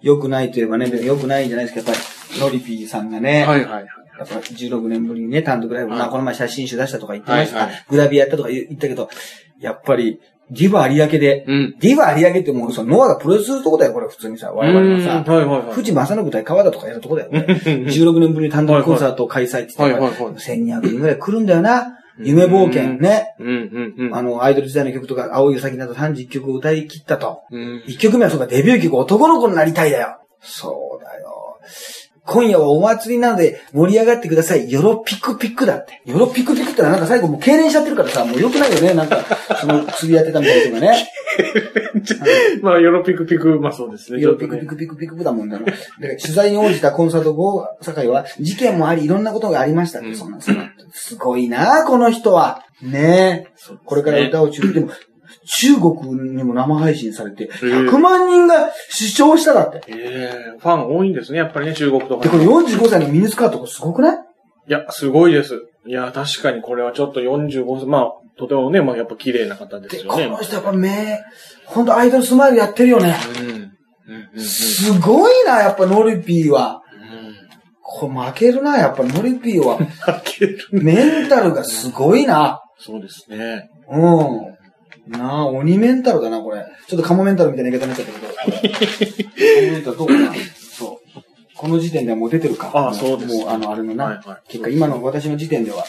[0.00, 2.02] よくないといえばね、よくないんじゃないですか、やっぱ
[2.34, 3.44] り、ノリピーさんがね。
[3.44, 3.86] はいはいはい。
[4.20, 7.58] やっぱ16年ぶりにね、単独ライブ、この前写真集出したとか言ってました。
[7.60, 9.08] はいはいグラビアやったとか言ったけど、
[9.60, 11.76] やっぱり、ディバ有明で、うん。
[11.78, 15.22] ディバ有明ってもう、そのノアがプロレスするとこだよ、これ普通にさ、我々のさ。
[15.30, 15.72] はいはいはい。
[15.74, 17.46] 藤正信対川田とかやるとこだよね。
[17.64, 21.96] 16年ぶりに単独コンサートを開催って言って、はいはいはい1200人ぐらい来るんだよな。
[22.18, 23.34] 夢冒険ね。
[23.38, 24.14] うんうんうん。
[24.14, 27.42] あの、アイドル時代の曲とか、青いウサギなど31曲を歌い切ったと。
[27.50, 27.84] うん。
[27.86, 30.20] 1曲目はそうか、デビュー曲、男の子になりたいだよ。
[30.40, 31.58] そうだよ。
[32.26, 34.70] 今夜はお祭りなので盛り上がってください。
[34.70, 36.00] よろピクピクだって。
[36.04, 38.94] よろピクピクってのはなんか最後もう痙攣しちゃってるからさ、もう良くないよね。
[38.94, 39.24] なんか、
[39.60, 41.06] その釣りやってたみたいな人がね。
[42.62, 44.20] まあ、ヨロピクピク、まあそうですね。
[44.20, 45.64] よろピクピクピクピクだもんだな。
[45.66, 50.38] だから取材に応じたコンサート後、酒井は、事件もあり、いろんなことがありましたって、うんそんな、
[50.92, 52.64] すごいなこの人は。
[52.82, 53.76] ねえ。
[53.84, 54.90] これから歌を中、でも、
[55.46, 55.92] 中国
[56.30, 59.82] にも生配信されて、え100万人が視聴しただって。
[59.88, 64.18] ええファン多いんですね、やっぱりね、中国とかで、これ45歳のミニスカート、これすごくない？
[64.68, 65.54] いや、すごいです。
[65.86, 70.24] いや、確かにこれはちょっと45歳、まあ、とてもね、まあやっぱ綺麗な方ですで、よね。
[70.26, 71.18] この人やっぱ目、
[71.64, 73.16] ほんとアイドルスマイルやってるよね。
[73.40, 73.48] うん。
[73.48, 73.54] うん。
[73.54, 74.30] うん。
[74.34, 74.40] うん。
[74.40, 76.82] すごいな、やっぱノリピーは。
[76.92, 77.34] うん。
[77.82, 79.78] これ負けるな、やっぱノリピーは。
[79.80, 79.84] 負
[80.24, 80.58] ける。
[80.72, 82.60] メンタルがすごいな。
[82.78, 83.68] そうですね。
[83.90, 84.56] うん。
[85.08, 86.64] なあ、鬼メンタルだな、これ。
[86.86, 89.30] ちょっとカモメンタルみたいな言い方になっちゃったけど。
[89.34, 90.34] カモメンタルどうかな
[90.78, 91.20] そう。
[91.56, 92.70] この時点ではもう出てるか。
[92.72, 94.04] ああそうですもう、あの、あれのな。
[94.04, 95.84] はいはい結果、今の私の時点では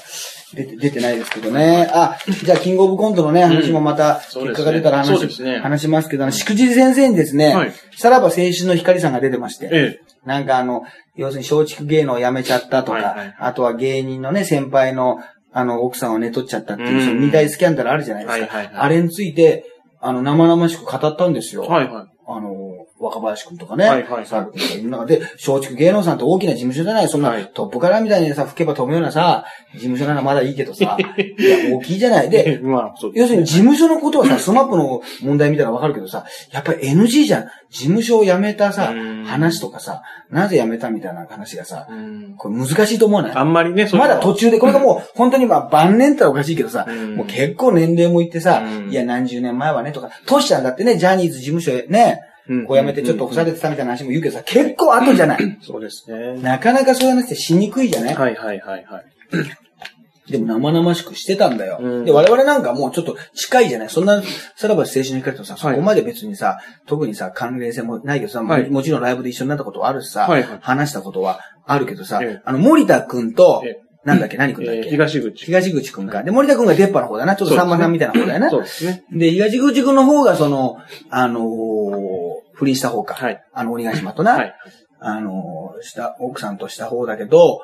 [0.54, 1.90] 出て、出てないですけどね。
[1.94, 10.84] あ、じゃあ、キングオブコントのね、話もまた、結果が出たら話、そうですね話しますけど、しくじり先生にですね、はいさらば青春の光さんが出てまして、えなんかあの、
[11.16, 15.20] 要するに松竹芸能を辞めちゃったとか、はいはいあとは芸人のね、先輩の、
[15.54, 18.58] あの、奥さんを寝取っちゃったっていう、うんその二大スキャンダルあるじゃないですか。
[18.58, 19.66] はいはいはいあれについて、
[20.00, 21.66] あの、生々しく語ったんですよ。
[21.66, 22.06] えはいはい。
[22.28, 22.71] あの、
[23.02, 23.86] 若林くんとかね。
[23.90, 25.08] はいはいはい。
[25.08, 27.10] で、松竹芸能さんって大きな事務所じゃない？
[27.10, 27.52] そんな、はい。
[27.54, 32.30] トップカラーみたいにさ、吹けば飛ぶようなさ、事務所ならまだいいけどさ、 いや、大きいじゃない？
[32.30, 37.46] で、 まあ、そう要するに事務所のことはさ、スマップの問題見たらわかるけどさ、やっぱり NG じゃん。
[37.72, 42.34] 事務所を辞めたさうん、話とかさ、なぜ辞めたみたいな話がさ、うん。
[42.38, 43.32] これ難しいと思わない？
[43.34, 47.16] あんまりね、まだ途中で、これがもう 本当にまあ晩年っておかしいけどさ、うん。
[47.16, 48.92] もう結構年齢もいってさ、うん。
[48.92, 52.31] いや何十年前はねとか、トシちゃんだってね、ジャニーズ事務所へね、うん
[52.68, 55.58] こう辞めてちょっと干されてたみたいな話も言うけどさ、結構後じゃない？
[55.62, 56.42] そうですね。
[56.42, 58.16] なかなかそういう話ってしにくいじゃない？
[58.16, 59.06] はいはいはいはい。
[60.32, 61.80] でも生々しくしてたんだよ。
[61.82, 63.90] うんで、我々なんかもうちょっと近いじゃない？
[63.90, 64.22] そんな、
[64.56, 75.46] さらば青春の光とさ、そはいこまで別にさ、特にさ、関連性もないけどさ、はいもちろんライブで一緒になったことはあるしさ、はいはい話したことはあるけどさ、ええあの、森田くんと、ええなんだっけ、何くんだっけ、えー東口。
[75.46, 76.24] 東口くんか。
[76.24, 77.36] で、森田くんが出っ歯の方だな。
[77.36, 78.50] ちょっとさんまさんみたいな方だよな。
[78.50, 79.04] そうですね。
[79.12, 80.78] で、東口くんの方が、その、
[81.12, 81.44] あのー
[82.62, 83.16] 不倫した方か。
[83.16, 83.44] はい。
[83.54, 84.34] あの、鬼ヶ島とな。
[84.34, 84.56] はい。
[85.00, 87.62] あのーした、奥さんとした方だけど、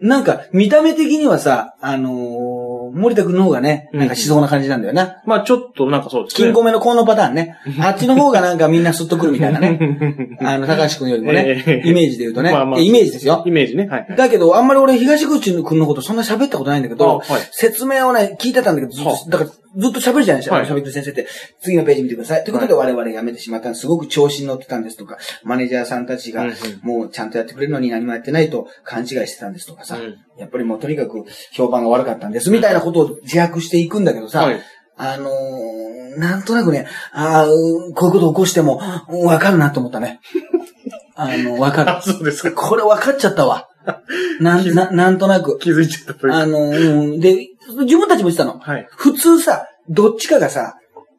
[0.00, 5.20] なんか、見た目的にはさ、あのー森田くんの方がね、なんかしそうな感じなんだよな。
[5.26, 6.44] まあちょっとなんかそうですね。
[6.46, 7.56] 金庫目のこのパターンね。
[7.80, 9.78] あっちの方がなんかみんなスッとくるみたいなね。
[10.40, 12.52] あの、高橋くんよりもね、ええイメージで言うとね。
[12.52, 13.42] まあまあイメージですよ。
[13.44, 13.86] イメージね。
[13.88, 14.16] はいはい。
[14.16, 21.26] だけど、あんまり俺、東口くんのことそんな喋ったことないんだけど、あはい説明をね、聞いてたんだけど、だから、ずっと喋るじゃないですか、はい喋ってる先生って。
[21.60, 22.44] 次のページ見てください。
[22.44, 23.82] ということで、我々辞めてしまったんです。
[23.82, 26.46] すごく調子に乗ってたんですとか、マネージャーさんたちが
[26.82, 34.60] もうちゃんとやってくれるのに何もやってないと勘違いしてたんですとかさ、うんやっぱりもうとにかく評判が悪かったんです、みたいなことを自白していくんだけどさ、はい
[34.98, 40.20] あのー、なんとなくね、ああ、うこういうこと起こしても、うんわかるなと思ったね。
[41.14, 42.02] あの、わかるあ、。
[42.02, 42.52] そうですか。
[42.52, 43.68] これ分かっちゃったわ。
[44.40, 45.58] なん、な、なんとなく。
[45.58, 46.34] 気づいちゃった。
[46.34, 47.20] あの、うん。
[47.20, 47.48] で、
[47.84, 48.58] 自分たちも言ってたの。
[48.58, 48.86] はい。
[48.90, 50.74] 普通さ、どっちかがさ、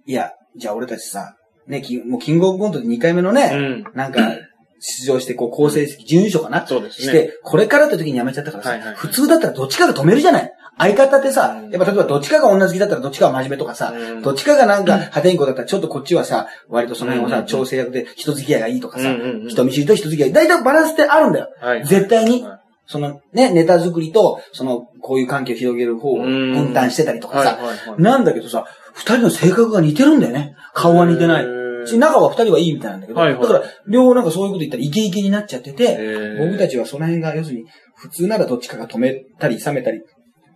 [0.06, 1.36] いや、じゃあ俺たちさ、
[1.68, 4.32] ね、キンもうキングオブコントで2回目のね、うんなんか、
[4.80, 6.66] 出場して、こう、構成績、準優勝かな？
[6.68, 10.54] そうですねして、これからって時に辞めちゃったからさ、はいはいはい普通だったらどっちかが止めるじゃない？
[10.80, 21.48] 相方ってさ、うんやっぱ例えばどっちかが女好きだったらどっちかが真面目とかさ、うんどっちかがなんか破天荒だったらちょっとこっちはさ、割とその辺をさ、うん調整役で人付き合いがいいとかさ、うんうんうん人見知りと人付き合い、大体バランスってあるんだよ。
[21.60, 21.86] はい。
[21.86, 22.57] 絶対にはい。
[22.88, 26.54] そのね、ネタ作りと、その、こういう関係を広げる方をうん。
[26.54, 27.60] 分担してたりとかさ、
[27.98, 30.56] なんだけどさ、二人の性格が似てるんだよね。
[30.74, 31.44] 顔は似てない。
[31.44, 31.46] へ。
[31.48, 31.86] ー。
[31.86, 33.42] し仲は二人はいいみたいなんだけど、はいはい。
[33.42, 40.02] だから、両方なんかそういうこと言ったらイケイケになっちゃってて、僕たちはその辺が、要するに、普通ならどっちかが止めたり冷めたり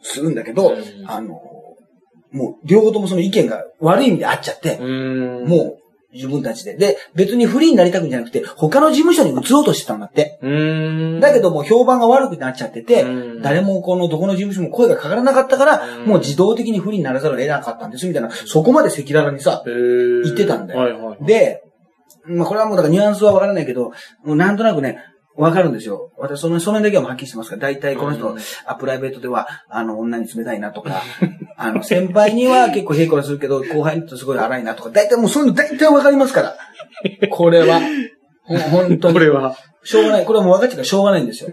[0.01, 1.09] するんだけど、うん。
[1.09, 1.41] あの、
[2.31, 4.77] もう、両方ともその意見が悪い意味で合っちゃって。
[4.77, 5.80] もう、
[6.13, 6.75] 自分たちで。
[6.75, 10.39] で、別にフリーになりたくんじゃなくて、他の事務所に移ろうとしてたんだって。
[10.41, 11.19] うーん。
[11.19, 21.25] だけどもう評判が悪くなっちゃっててうん、誰もこのどこの事務所も声がかからなかったから、うんもう自動的に不利にならざるを得なかったんです、みたいな、そこまで赤裸々にさ、言言ってたんだよはいはい。
[21.25, 21.63] で、
[22.25, 23.91] まあこれはもうだからニュアンスはわからないけど、
[24.25, 24.99] なんとなくね、
[25.37, 26.11] わかるんですよ。
[26.17, 31.01] 私、その、その辺だけはもうはっきりしてますから、大体この人、うんあ、プライベートでは、あの、女に冷たいなとか、
[31.57, 36.55] あの、先輩には結構平行するけど、後輩にとすごい荒いなとか、大体もうそういうの大体わかりますから。
[37.29, 37.79] これは。
[38.43, 39.13] ほ本当に。
[39.13, 40.25] これは、しょうがない。
[40.25, 41.49] これはもう分かっちゃうからしょうがないんですよ。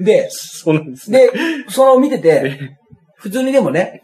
[0.00, 1.26] で、そうなんですね。
[1.26, 1.32] で、
[1.68, 2.76] その見てて、
[3.16, 4.02] 普通にでもね、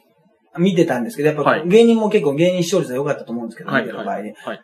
[0.58, 4.32] 見てたんですけど、やっぱはい芸人も結構芸人視聴率は良かったと思うんですけど、はい見てる場合に。
[4.32, 4.60] はい。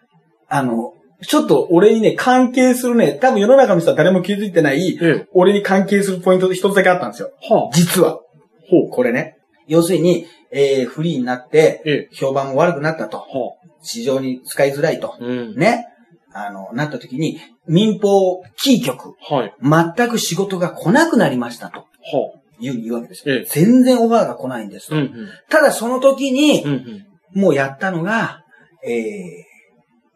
[0.48, 5.28] あの、ちょっと俺にね、関係するね、多分世の中の人は誰も気づいてない、ええ。
[5.32, 7.30] 俺に関係するポイント一つだけあったんですよ。
[7.48, 7.76] はあ。
[7.76, 8.20] 実は。
[8.70, 8.90] ほう。
[8.90, 9.36] これね。
[9.66, 12.08] 要するに、えー、フリーになって、ええ。
[12.12, 13.18] 評判も悪くなったと。
[13.18, 13.26] は
[13.82, 15.18] 市場に使いづらいとあ。。
[15.20, 15.56] うん。
[15.56, 15.86] ね。
[16.32, 19.54] あの、なった時に、民放キー局、はい。
[19.96, 21.80] 全く仕事が来なくなりましたと。
[21.80, 21.86] は
[22.60, 23.34] いう言うわけですよ。
[23.36, 24.90] ええ全然オファーが来ないんですあ。
[24.90, 24.96] と。
[24.96, 26.72] うんただその時にうん。
[26.72, 28.42] う、んもうやったのが、
[28.84, 29.04] えー、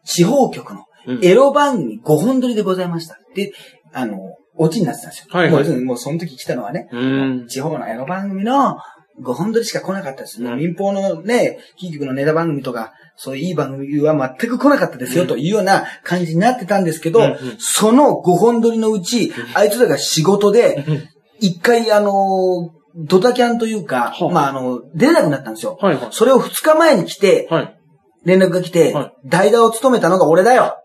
[0.03, 0.85] 地方局のうん。
[1.21, 3.17] エロ番組5本撮りでございました。
[3.35, 3.53] で、
[3.93, 4.17] あの、
[4.55, 5.27] オチになってたんですよ。
[5.31, 7.05] はいはいもうもうその時来たのはね、う
[7.43, 7.47] ん。
[7.47, 8.77] 地方のエロ番組の
[9.21, 10.41] 5本撮りしか来なかったです。
[10.41, 20.85] もううん民放のね、キー局のネタ番組とか、そういういい番組は全く来なかったですよ、うんというような感じになってたんですけど、うんうんその5本撮りのうち、あいつらが仕事で、
[21.39, 25.77] 一回あの、ドタキャンというか、はあまああの、出れなくなったんですよ。
[25.81, 26.07] はいはい。
[26.11, 27.79] それを2日前に来て、はい。
[28.25, 30.77] 連絡が来て、はい代打を務めたのが俺だよ。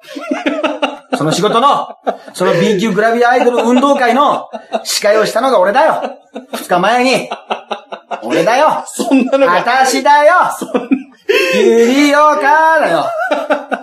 [1.17, 1.89] その仕事の、
[2.35, 4.49] その B 級グラビアアイドル運動会の
[4.85, 6.03] 司会をしたのが俺だよ。
[6.53, 7.29] 二日前に。
[8.23, 8.85] 俺だよ。
[8.87, 10.35] そんなのが、私だよ
[11.55, 13.05] ゆりおかだよ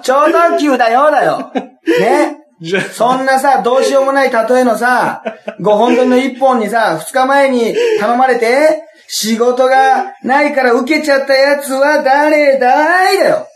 [0.02, 1.52] 超特急だよだよ
[2.00, 2.38] ね？
[2.62, 5.22] じゃあ、そんなさ、どうしようもない例えのさ、
[5.60, 13.48] 5本分の1本にさ、2日前に頼まれて、仕事がないから受けちゃったやつは誰だいだよ。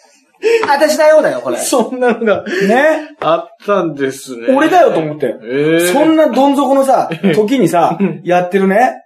[0.67, 1.57] 私だよだよ、これ。
[1.57, 3.09] そんなのがね？
[3.19, 4.47] あったんですね。
[4.55, 5.35] 俺だよと思って。
[5.43, 9.03] ええそんなどん底のさ、時にさ、やってるね。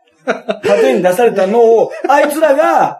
[0.64, 3.00] 例えに出されたのを、あいつらが、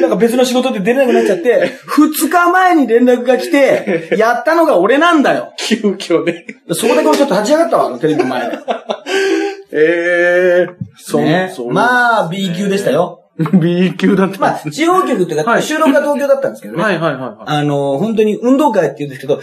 [0.00, 5.52] なんか別の仕事で出れなくなっちゃって、2日前に連絡が来て、やったのが俺なんだよ。
[5.58, 6.46] 急遽で。
[6.72, 8.58] そこで俺ちょっと立ち上がったわ、テレビの前で。
[9.72, 11.72] ええそねそう。
[11.72, 13.22] まあ、B 級でしたよ。
[13.60, 14.70] B 級だったまあ。
[14.70, 16.82] 地方局っていうか、はい収録が東京だったんですけどね。
[16.82, 17.36] はいはいはいはい。
[17.46, 19.40] あの、本当に運動会って言うんですけど、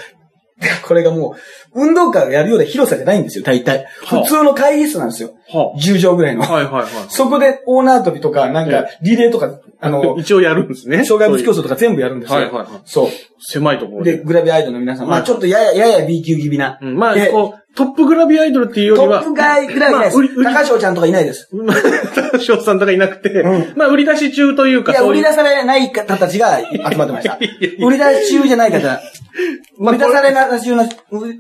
[0.86, 1.36] これがも
[1.74, 3.86] う、運動会をやるような広さじゃないんですよ、大体。
[4.04, 5.32] はあ普通の会議室なんですよ。
[5.48, 6.44] は10畳ぐらいの。
[6.44, 6.88] あ、はいはいはい。
[7.10, 11.06] そこでオーナー跳びとか、なんか、リレーとか、あの、 一応やるんですね。
[11.06, 11.60] 障害物競争。
[11.60, 12.40] 争とか全部やるんですよ。
[12.40, 13.08] はいはいはいそう。
[13.40, 14.24] 狭いところで、で。
[14.24, 16.78] グラビアアイドルの皆さん、まはいあちょっとやや、やや B 級気味な。
[16.82, 20.18] うん、まあ、でこう、トップグラビアアイドルっていうよりは、トップガイぐらいいないです。
[20.18, 21.50] まあ高橋ちゃんとかいないです。
[21.54, 21.78] まあ、
[22.14, 27.38] 高橋さんとかいなくて、うんまあ、売り出し中というか、いや、売り出されない方たちが集まってました。
[27.80, 29.00] 売り出し中じゃない方。
[29.78, 30.90] まあ売り出されな中の、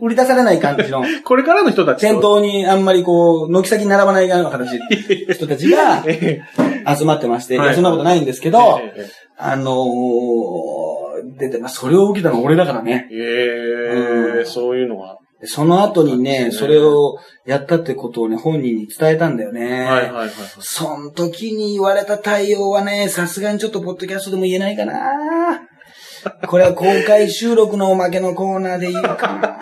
[0.01, 2.07] 売り出されない感じの、 これからの人たちと。
[2.07, 4.79] 店頭にあんまりこう、軒先に並ばないような形、
[5.33, 6.41] 人たちが え
[6.97, 13.07] 集まってまして、いはいや、そんなことないんですけえど、ええあのー、で、でまあ、それを受けたのは俺だからね。
[13.11, 15.17] ええうんそういうのが。
[15.39, 19.61] でその後にね、ねそれをやったってことをね、本人に伝えたんだよね。
[19.61, 20.29] はいはいはいはい。
[20.59, 25.61] その時に言われた対応はね、さすがにちょっとポッドキャストでも言えないかな。
[26.47, 29.59] これは公開収録のおまけのコーナーで言うか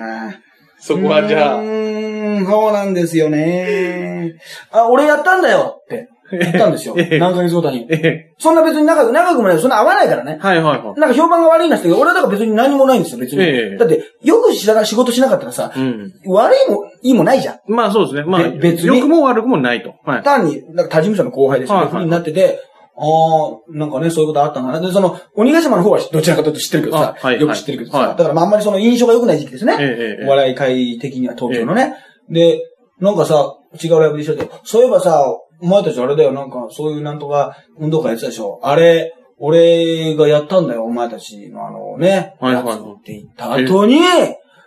[0.00, 0.38] な。
[0.80, 4.34] そこはじゃあ、うーん、そうなんですよね。
[4.70, 6.94] あ、俺やったんだよって言ったんですよ。
[6.98, 7.86] ええ何ヶ月ごとに。
[7.90, 10.38] ええそんな別に長く、長くもない、そんな合わないからね。
[10.40, 11.00] はいはいはい。
[11.00, 13.42] なんか評判が悪いんですけど、俺はだから別に何もないんですよ、別に。
[13.42, 16.12] ええだって、よく知らない仕事しなかったらさ、うん。
[16.26, 17.58] 悪いも、いいもないじゃん。
[17.66, 18.24] まあそうですね。
[18.24, 19.94] まあ、べ別に良くも悪くもないと。
[20.04, 20.22] はい。
[20.22, 22.60] 単に、なんか他事務所の後輩ですよ、はいはいふうになってて、
[23.00, 24.80] ああ、なんかね、そういうことあったんだな。
[24.80, 29.76] で、その、鬼ヶ島の方は どちらかというと知ってるけどさ、あはいよく知ってるけどさ、はいだからまああんまりその印象が良くない時期ですね。
[29.78, 31.94] ええええお笑い界的には東京のね。
[32.28, 32.60] で、
[33.00, 35.24] なんかさ、違うライブで一緒で、そういえばさ、
[35.60, 38.60] お前たちあれだよ、なんかそういうなんとか運動会やってたでしょ。
[38.62, 44.00] あれ、俺がやったんだよ、お前たちのあのね、はいはいはいやつって言った後に、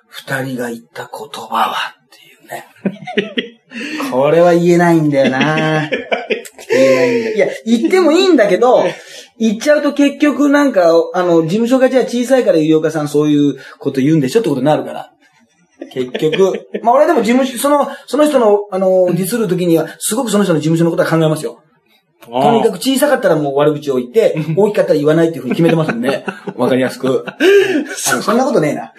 [0.07, 2.67] 二人が言った言葉はっていうね。
[4.11, 5.89] これは言えないんだよな
[6.69, 7.29] 言えないんだ。
[7.31, 8.83] いや、言ってもいいんだけど、
[9.39, 15.10] 言っちゃうと結局なんか、あの、事務所がじゃあ小さいからゆうかさんそういうこと言うんでしょってことになるから。
[15.91, 16.67] 結局。
[16.81, 21.61] まあ俺でも事務所、その、その人の、あの、ディスるときには、すごくその人の事務所のことは考えますよ。
[22.25, 26.23] とにかく小さかったらもう悪口を言って、大きかったら言わないっていうふうに決めてますんで、
[26.55, 27.25] わかりやすく。
[27.97, 28.93] そんなことねえな。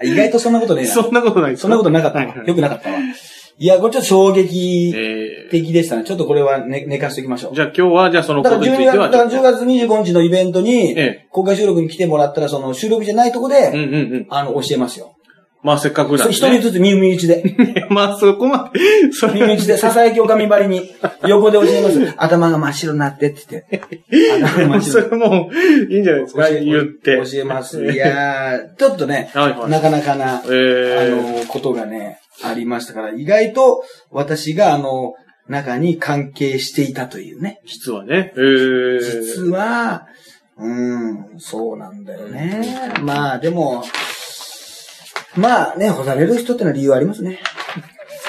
[0.04, 0.92] 意外とそんなことねえな。
[0.92, 2.96] そんなことないそんなことなかったわよくなかったわ。
[3.56, 6.04] いや、これちょっと衝撃ええ的でしたね。
[6.04, 7.54] ちょっとこれは寝寝かしておきましょう。
[7.54, 14.26] じゃあ今日は、じゃあそのことだから10月、についてはだから10月25日のイベントにええ、公開収録に来てもらったら、その収録じゃないとこで。
[14.28, 15.14] あの、教えますよ。
[15.64, 17.42] まあせっかくなんで、一人ずつ身身内で。
[17.42, 17.86] ね。
[17.90, 20.94] まあそこまで、そ身内で、ささやきおかみばりに、
[21.26, 22.12] 横で教えます。
[22.18, 24.00] 頭が真っ白になってって言って。
[24.44, 27.16] 頭が真っそ白れもう、いいんじゃないですか、言って。
[27.16, 27.82] 教えます。
[27.82, 35.14] いやー、ちょっとね、はいはいなかなかな、ええあの、ことがね、ありましたから、意外と私があの、
[35.48, 37.60] 中に関係していたというね。
[37.64, 38.34] 実はね。
[38.36, 38.40] え
[39.00, 40.08] え実は、
[40.58, 42.92] うん、そうなんだよね。
[43.00, 43.82] まあ、でも、
[45.36, 47.40] まあね、干される人ってのは理由ありますね。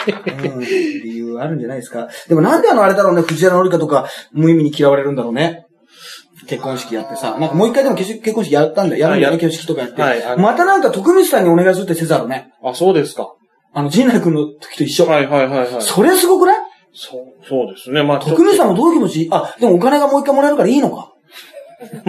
[0.08, 2.10] うん、理由あるんじゃないですか。
[2.28, 5.66] でもなんであのあれだろうね、藤原紀香とか無意味に嫌われるんだろうね。
[6.48, 7.38] 結婚式やってさ。
[7.40, 9.02] なんかもう一回でも結結婚式やったんだよ。
[9.02, 10.02] やるんだよね、はい結婚式とかやって。
[10.02, 12.52] はいあのまたなんか徳光さんにお願いするって説あるね。
[12.64, 13.34] あ、そうですか。
[13.74, 15.08] あの、陣内君の時と一緒。
[15.08, 15.82] はいはいはいはい。
[15.82, 16.58] それすごくない？
[16.94, 18.04] そう、そうですね。
[18.04, 21.12] まあ、徳光さんもどういう気持ちあ、でもお金がもう一回もらえるからいいのか。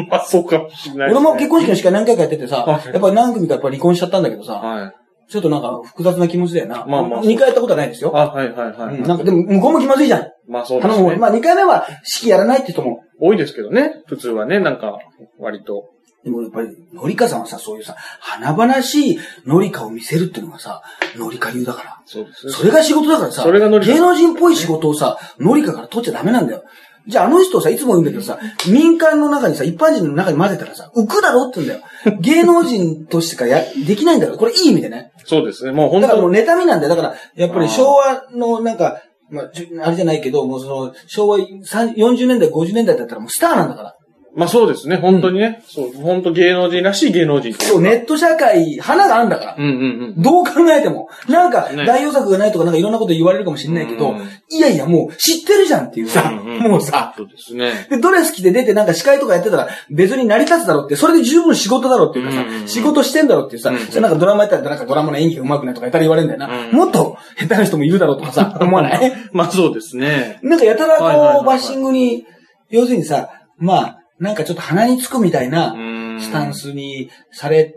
[0.03, 4.93] ん、 まあ、そうかもしれない、俺も結婚式の司会何回かやっててさ、はいやっぱり何組かやっぱ離婚しちゃったんだけどさ、はい。
[5.29, 6.85] ちょっとなんか複雑な気持ちだよな。
[6.87, 8.13] まあまあ2回やったことはないですよ。
[8.15, 8.97] あ、はいはいはい。
[8.97, 10.27] うんなんかでも向こうも気まずいじゃん。
[10.47, 11.03] まあそうです。
[11.03, 11.17] ね。
[11.17, 13.01] まあ2回目は式やらないって人も。
[13.19, 14.03] 多いですけどね。
[14.07, 14.99] 普通はね、なんか、
[15.39, 15.91] 割と。
[16.25, 20.83] でもやっぱり、のりかさんはさ、そういうさ、華々しいのりかを見せるっていうのがさ、
[21.17, 22.03] のりか流だから。
[22.05, 22.53] そうですね。
[22.53, 26.65] それが仕事だからさ、それが芸能人っぽい仕事をさ、のりかから取っちゃダメなんだよ。
[27.07, 28.39] じゃああの人さ、いつも言うんだけどさ、
[28.69, 32.19] 民間の中にさ、一般人の中に混ぜたらさ、浮くだろって言うんだよ。
[32.21, 35.13] 芸能人としてかや、できないんだから、これいい意味でね。
[35.25, 35.73] そうですね。
[35.73, 36.95] もう本だからもう当妬みなんだよ。
[36.95, 39.51] だから、やっぱり昭和のなんか、まあ、
[39.85, 43.96] あれじゃないけど、もうその、昭和3 40年代、50年代だったらもうスターなんだから。
[44.37, 44.97] まあそうですね。
[44.97, 45.63] 本当にね。
[45.67, 49.57] そう、本当芸能人らしい芸能人っていそう、かネット社会、花があるんだから。
[49.59, 50.23] うんうんうん。
[50.23, 51.09] どう考えても。
[51.29, 57.87] なんか、ね代表作がないとかなんかいろんなこと言われるかもしれないけど、うんいやいや、もう知ってるじゃんっていうさ、うんうんもうさ、そうですね。
[57.91, 66.67] で、ドレス着て出てなんか司会とかやってたら別に成り立つだろうって、それで十分仕事だろうっていうかさ、うんうんうん仕事してんだろうっていうさ、うんうんそれなんかドラマやったらなんかドラマの演技が上手くないとかやったら言われるんだよな。
[66.69, 69.13] うんもっと下手な人もいるだろうとかさ、 思わない？
[69.33, 70.39] まあそうですね。
[70.43, 72.27] なんかやたらはいはいはいはいこう、バッシングに、
[72.71, 77.75] 要するにさ、まあ、なんかちょっと鼻につくみたいなうんスタンスにされ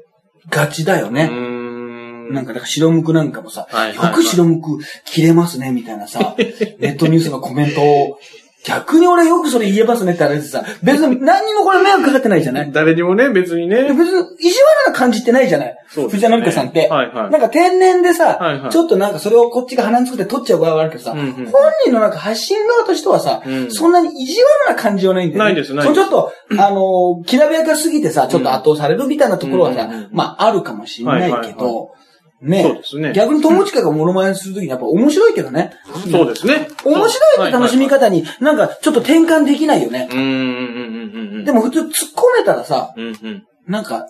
[0.50, 1.28] がちだようね。
[1.28, 2.34] ん。
[2.34, 6.36] なんか、だから白むくなんかもさ、はいはいはいよく白むく切れますね、みたいなさ、
[6.80, 8.20] ネットニュースのコメントを、
[8.66, 12.72] 逆に俺よくそれ言えますねってあれでさ、別に何にもこれ迷惑かかってないじゃない？
[12.74, 13.84] 誰にもね、別にね。
[13.84, 15.78] 別に意地悪な感じってないじゃない？
[15.88, 16.12] そうね。
[16.12, 16.90] 藤田紀香さんって。
[16.90, 17.32] はいはい。
[17.32, 18.72] なんか天然でさ、はいはい。
[18.72, 21.34] ちょっとなんかそれをこっちが鼻につくって取っちゃう場合はあるけどさ、うんうん。
[21.34, 21.52] 本
[21.86, 23.72] 人のなんか発信側としてはさ、うん。
[23.72, 25.46] そんなに意地悪な感じはないんだよね。
[25.46, 25.96] ないですないです。
[25.96, 31.96] ちょっと、あのーきらびやかすぎてさ、ちょっと圧倒されるみたいなところはさ、うんまああるかもしれないけど、はいはいは
[32.42, 35.74] ねそうですね逆に友近がモノマネするときにやっぱ面白いけどね。
[36.10, 36.68] そうですね。
[36.86, 40.08] 面白いって楽しみ方になんかちょっと転換できないよね。
[40.12, 41.46] うんうんうんうんうんうん。
[41.46, 43.44] でも普通突っ込めたらさ、うんうん。
[43.68, 44.08] なんか、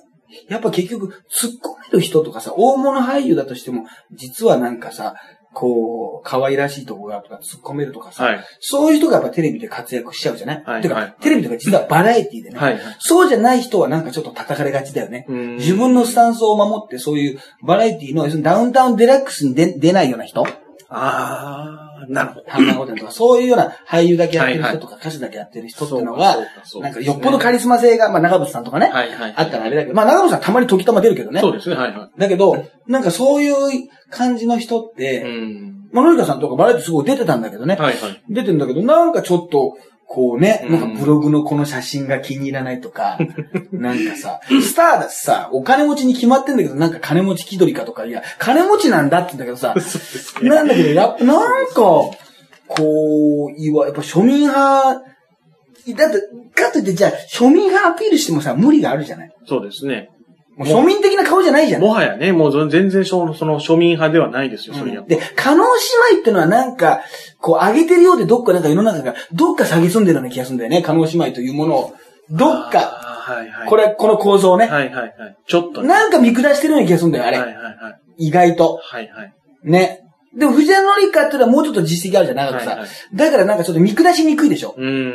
[0.48, 5.16] やっぱ結局、突っ込める人とかさ、大物俳優だとしても、実はなんかさ、
[5.54, 8.40] こう、可愛らしいとこがとか、突っ込めるとかさ、はい。
[8.60, 11.04] そういう人がやっぱテレビで活躍しちゃうじゃない、てか、はい。
[11.04, 12.74] はいテレビとか実はバラエティでね、はい。
[12.74, 12.82] はい。
[13.00, 15.26] そうじゃない人はなんかちょっと叩かれがちだよね。
[15.28, 15.56] うん。
[15.58, 20.44] 自分のスタンスを守って、そういうバラエティの、ダウンタウンデラックスに出出ないような人？
[20.44, 20.48] あ
[20.90, 22.46] あ、なるほど。
[22.48, 29.34] ハンマーゴテンとか、そういうような俳優だけやってる人とか、歌手だけやってる人っていうのがそうかそう、かなんかよっぽどカリスマ性が、まあ長渕さんとかね、はいはい。
[29.36, 31.42] あったらあれだけど、まあ長渕さんたまに時たま出るけどね。
[31.42, 34.96] そうですね、はいはだけど、なんかそういう感じの人っい。
[34.98, 35.90] て、うん。
[35.92, 37.76] まあ、のりかさんとかバラエティすごい出てたんだけどね。
[37.76, 38.22] はいはい。
[38.30, 39.78] 出てんだけど、なんかちょっと、
[40.12, 43.20] こうね、うんなんかブログのこの写真が気に入らないとか、
[43.72, 49.76] なんかさ、スターだしさ、お金持ちに決まってんだけど、なんか金持ち気取りかとか、いや、金持ちなんだって言うんだけどさ。
[50.42, 52.16] なんだけど、やっぱ、なんか、こ
[53.56, 56.22] う、いわ、やっぱ庶民派、だって、
[56.56, 60.10] かといって、じゃあ、庶民派アピールしてもさ、無理があるじゃないそうですね。
[60.60, 61.82] もう庶民的な顔じゃないじゃん。
[61.82, 65.10] もはやね、もう全然その庶民派ではないですよ、それやっぱ。
[65.10, 67.00] で、加納姉妹ってのはなんか、
[67.40, 70.82] こう上げてるようでどっかなんか世の中が、どっか下げすんでるような気がするんだよね。
[70.82, 71.94] 加納姉妹というものを。
[72.30, 72.80] どっか。
[72.80, 73.70] はいはい。
[73.70, 74.66] これ、この構造ね。
[74.66, 75.38] はいはいはい。
[75.48, 75.88] ちょっとね。
[75.88, 77.40] なんか見下してるような気がするんだよ、あれ。
[77.40, 77.72] はいはいは
[78.18, 78.28] い。
[78.28, 78.80] 意外と。
[78.84, 79.34] はいはい。
[79.64, 80.02] ね。
[80.38, 82.72] でも、藤田のりかってのはもうちょっと実績あるじゃん、長くさ。
[82.72, 84.76] はいはいだからなんかちょっと見下しにくいでしょ。
[84.78, 85.08] うんうんうんう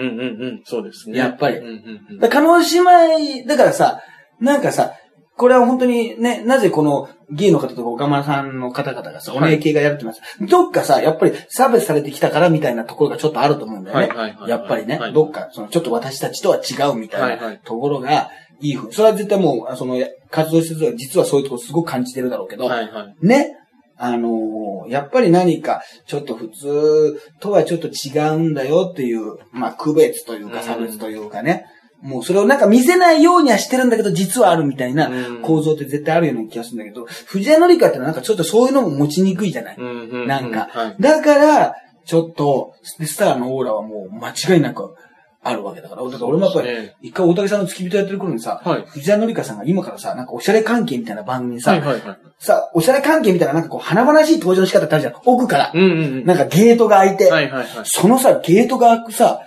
[0.53, 0.63] ん。
[0.65, 1.19] そうですね。
[1.19, 2.19] やっぱりうんうんうん。
[2.19, 4.01] だから加納姉妹、だからさ、
[4.41, 4.95] なんかさ、
[5.37, 10.21] これは本当にね、なぜこのゲイの方とか岡村さんの方々がさ、おはい姉系がやるってます。
[10.41, 14.07] どっかさ、やっぱり差別されてきたからみたいなところがちょっとあると思うんだよね。
[14.07, 19.97] はいはいはいはいやっぱりね、はいどっか、そのちょっと私たちとは違うみたはいいはないところが、いいふうそれは絶対もう、その、
[20.31, 23.27] 活動してる人は実はそういうところすごく感じてるだろうけど、はいはい。
[23.27, 23.59] ね。
[23.97, 31.65] あのーやっぱり何か、ちょっと普通とはちょっと違うんだよっていう、まあ、区別というかうん差別というかね。
[32.05, 39.77] もうそれをなんか見せないようにはしてるんだけど、実はあるみたいなうん構造って絶対あるような気がするんだけど、藤谷のりかってのはなんかちょっとそういうのも持ちにくいじゃない。
[39.79, 40.27] うんうんうん。
[40.27, 40.97] なんかはい。
[41.01, 44.95] だから、ちょっと、スターのオーラはもう間違いなく
[45.43, 46.03] あるわけだから。
[46.03, 52.19] だから俺もやっぱり一回大竹さんの付き人やってる頃にさ、はい藤谷のりかさんが今からさ、なんかおしゃれ関係みたいな番組にさ、はいはいはい。
[52.39, 55.15] さ、おしゃれ関係みたいななんかこう、華々しい登場の仕方ってあるじゃん。
[55.25, 55.73] 奥から。
[55.75, 56.25] うんうんうん。
[56.25, 57.69] なんかゲートが開いて、はいはいはい。
[57.85, 59.41] そのさ、ゲートが開くさ、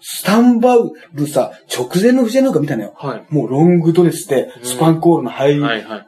[0.00, 2.94] スタンバウルさ、直前の藤谷のりか見たのよ。
[2.96, 3.24] はい。
[3.30, 6.06] もうロングドレスで、スパンコールの入りはいはい。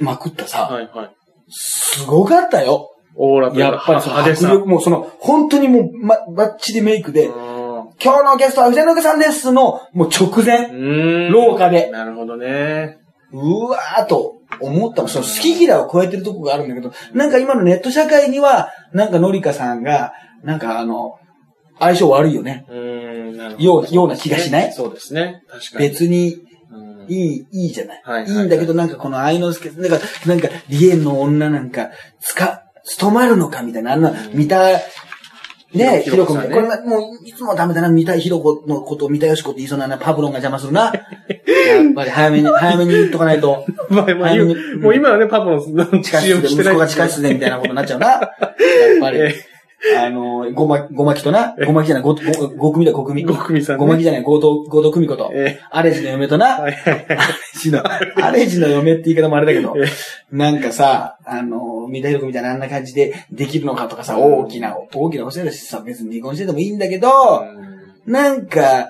[0.00, 1.10] まくったさ、はいはい。
[1.50, 2.90] すごかったよ。
[3.16, 4.48] オーラというかやっぱりその派手さ。
[4.48, 7.54] 迫力、もうその、本当にもう、ま、バッチリメイクで、うん
[8.02, 11.32] 今日のゲストは藤谷のさんですの、もう直う前、ーん。
[11.32, 12.98] 廊下でなるほどね。
[13.32, 15.10] うわーと思ったもん。
[15.10, 20.12] その好き嫌いを超えてるとこがあるんだけど、なんか今のネット社会には、なんかのりかさんが、
[20.42, 21.14] なんかあの、
[21.78, 22.64] 相性悪いよね。
[22.68, 23.64] うーん、なるほど。
[23.64, 24.72] ようなような気がしない？
[24.72, 25.42] そうですね。
[25.50, 25.88] 確かに。
[25.88, 26.34] 別に、
[26.72, 28.02] うんいい、いいじゃない。
[28.04, 34.80] はいはいいいんだけど、なんかこの愛之助、なんか、なんか、リエンの女なんか、つか、務まるのかみたいな、あんな、見た、
[35.74, 40.92] ね、ひひろこみたいこれもう、いつもダメだな、見たいひろこのことを見たよしこって言いそうなな、パブロンが邪魔するな。
[40.94, 43.66] やっぱり早めに、早めに言っとかないと。
[43.90, 46.74] まあ、まあ、早めにもう今はね、パパの地下室 CM で、してない。
[46.74, 48.06] 息子が地下室でみたいなことになっちゃうな。
[48.08, 48.30] やっ
[49.00, 49.18] ぱり。
[49.92, 53.24] えあの、ごま、ごまきとな、ごまきじゃない、ご、ご、ご組だ、ご組。
[53.24, 53.80] ご組さんね。
[53.80, 55.30] ごまきじゃない、ごと、ごと組子と。
[55.34, 57.06] えアレジの嫁とな、ーはいはいはい。
[57.08, 57.82] アレジの、
[58.24, 59.86] アレジの嫁って言い方もあれだけどえ、
[60.34, 67.10] なんかさ、あの、三田寛子みたいなあんな感じでできるのかとかさ、大きな、大きなお世話だしさ、別に離婚しててもいいんだけど、
[68.06, 68.88] なんか、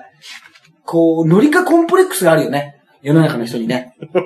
[0.85, 2.74] こう、ノリカコンプレックスがあるよね。
[3.05, 3.95] 世の中の人にね。
[4.01, 4.19] うん。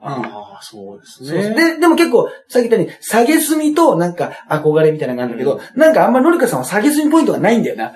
[0.00, 1.52] ああ、そうですね。
[1.52, 7.92] で、でも結構、さっき言ったように、下げすみと、なんか、憧れみたいなのがあるんだけど、なんかあんまりノリカさんは下げすみポイントがないんだよな。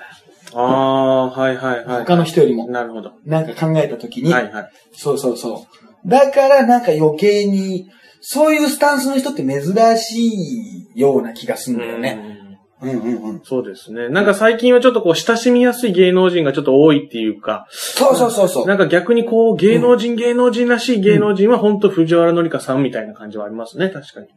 [0.53, 2.05] ああ、はいはいはい。
[2.05, 2.67] 他の人よりも。
[2.67, 3.13] なるほど。
[3.25, 4.69] なんか考えたときに、はいはい。
[4.93, 5.65] そうそうそ
[6.05, 6.09] う。
[6.09, 12.36] だからなんか余計に、そういうスタンスの人って珍しいような気がするんだよね。
[12.81, 13.41] うんうんうんうん。
[13.43, 14.09] そうですね。
[14.09, 18.67] なんか最近はちょっとこう、親しみやすい芸能人がちょっと多いっていうか、そうそうそうそう。
[18.67, 24.27] なんか逆にこう、芸能人、芸能人らしい芸能人は本当藤原紀香さんみたいな感じはありますね、確かに。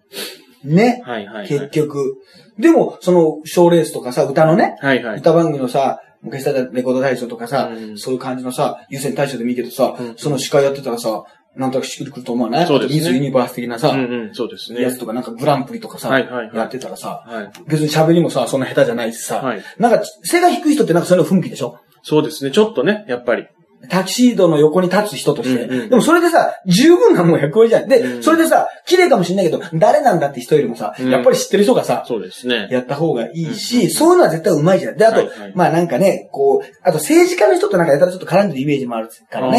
[0.75, 1.03] ね。
[1.05, 1.49] はいはい、はい。
[1.49, 2.17] 結局。
[2.59, 5.19] でも、その、賞レースとかさ、歌のね、はいはい。
[5.19, 11.25] 歌番組のさ、昔だったレコード大賞とかさ、うんそういう感じのさ、優先大賞で見てるとさ、うんその司会やってたらさ、
[11.57, 12.67] なんとなくしっくりくると思わない？
[12.67, 13.01] そうですね。
[13.01, 14.83] ミスユニバース的なさ、うんうん、そうですね。
[14.83, 16.57] やつとかなんかグランプリとかさ、はいはいはい。
[16.57, 17.51] やってたらさ、はい。
[17.67, 19.63] 別に喋りもさ、そんな下手じゃないしさ、はい。
[19.79, 21.79] なんか背が低い人ってなんかそういうの不向きでしょ？
[22.03, 23.47] そうですね、ちょっとね、やっぱり。
[23.89, 25.65] タキシードの横に立つ人として。
[25.65, 27.89] うんうんでもそれでさ、十分なもう役割じゃん。
[27.89, 32.69] で、うんそれでさ、綺麗かもしれないけど、誰なんだって人よりもさ、うんやっぱり知ってる人がさ、そうですね。
[32.71, 34.97] やった方がいいし、うんうんそういうのは絶対うまいじゃん。
[34.97, 39.59] で、あと、はいはいまあなんかね、こう、あと政治家の人となんかやたらちょっと絡んでるイメージもあるからね。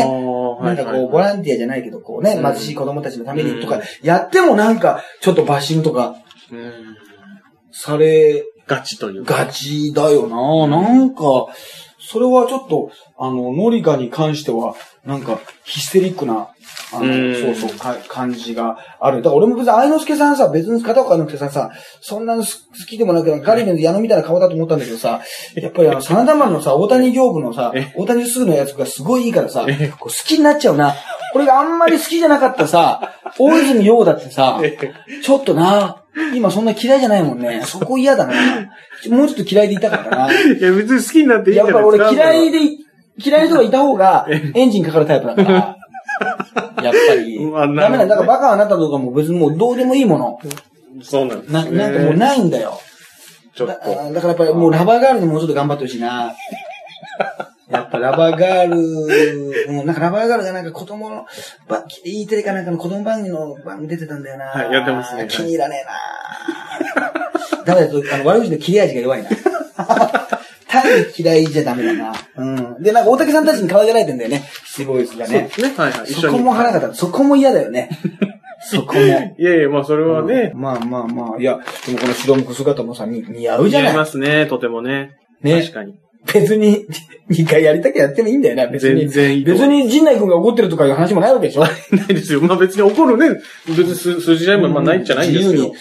[0.61, 6.15] なんかこう、ボはいランティアじゃないけど、こうね、うん貧しい子供たちのためにとかうん、やってもなんか、ちょっとバッシングとか、
[7.71, 9.45] されガチというか。
[9.45, 11.47] がちだよななんか、
[12.11, 16.49] それはちょっと、あの、ノリカに関しては、なんか、ヒステリックな、
[16.93, 19.17] あの、うんそうそうか、感じがある。
[19.21, 22.49] だから俺も別に愛之助さんさ、別に片岡愛之助さんさ、そんなの好
[22.85, 25.21] きでもなく、ガリベンの矢野みたいな顔だと思ったんだけどさ、
[25.55, 29.65] やっぱりあの、サナダマンのさ、大谷行部のさえ、大谷すぐのやつがすごいいいからさ、
[29.99, 30.95] 好きになっちゃうな。
[31.31, 34.59] これがあんまり好きじゃなかったさ、大泉洋だってさ、
[35.23, 36.03] ちょっとな、
[36.33, 37.61] 今そんな嫌いじゃないもんね。
[37.65, 38.33] そこ嫌だな。
[39.09, 40.31] もうちょっと嫌いでいたかったな。
[40.31, 42.09] いや、別に好きになっていいんじやっぱゃないですか。
[42.09, 42.59] 俺嫌いで、
[43.23, 45.77] 嫌いな人がいた方がエンジンかかるタイプだから。
[46.83, 47.37] やっぱり。
[47.37, 48.15] うわなるほどダメなんだ。
[48.15, 50.39] だからバカはあなたとかも別にもうどうでもいいもの。
[51.01, 51.71] そうなんですな、ね。
[51.71, 52.71] なんかもうないんだよ。
[52.71, 52.77] だ
[53.55, 54.13] ちょっと。
[54.13, 56.33] だからやっぱりもうラバーガールにもうちょっと頑張ってほしいな。
[57.71, 61.25] やっぱラバーガール、もうなんかラバーガールがなんか子供の、
[61.67, 64.45] ば E テレかなんかの子供番組の番組出てたんだよな。
[64.45, 67.13] はいやってますね気に入らねえな。
[67.65, 69.29] ダメだと、あの、悪口の切れ味が弱いな。
[70.71, 72.13] 単に嫌いじゃダメだな。
[72.37, 72.45] う
[72.79, 72.81] ん。
[72.81, 74.43] で、なんか大竹さんたちに可愛がられてんだよね。
[74.65, 75.49] シボイスがね。
[75.53, 75.83] そうですね。
[75.83, 76.07] はいはい。
[76.07, 76.99] そこも腹が立つ。
[76.99, 77.89] そこも嫌だよね。
[78.61, 79.01] そこも。
[79.01, 81.41] いやいや、まあそれはね、まあまあまあ。
[81.41, 83.97] いや、でもこの白むく姿もさ、に似合うじゃ似合いない。
[83.97, 85.17] ますね、とてもね。
[85.41, 85.95] ね確かに。
[86.33, 86.85] 別に、
[87.29, 89.01] 2回やりたきゃやってもいいんだよな、別に。
[89.01, 92.41] 全然いいと思う別に陣内君が怒ってるとかいう話もないわけでしょないですよ。
[92.41, 95.75] まあ別に怒るね、別に数数字合いもまあないんじゃないんですけど自由に。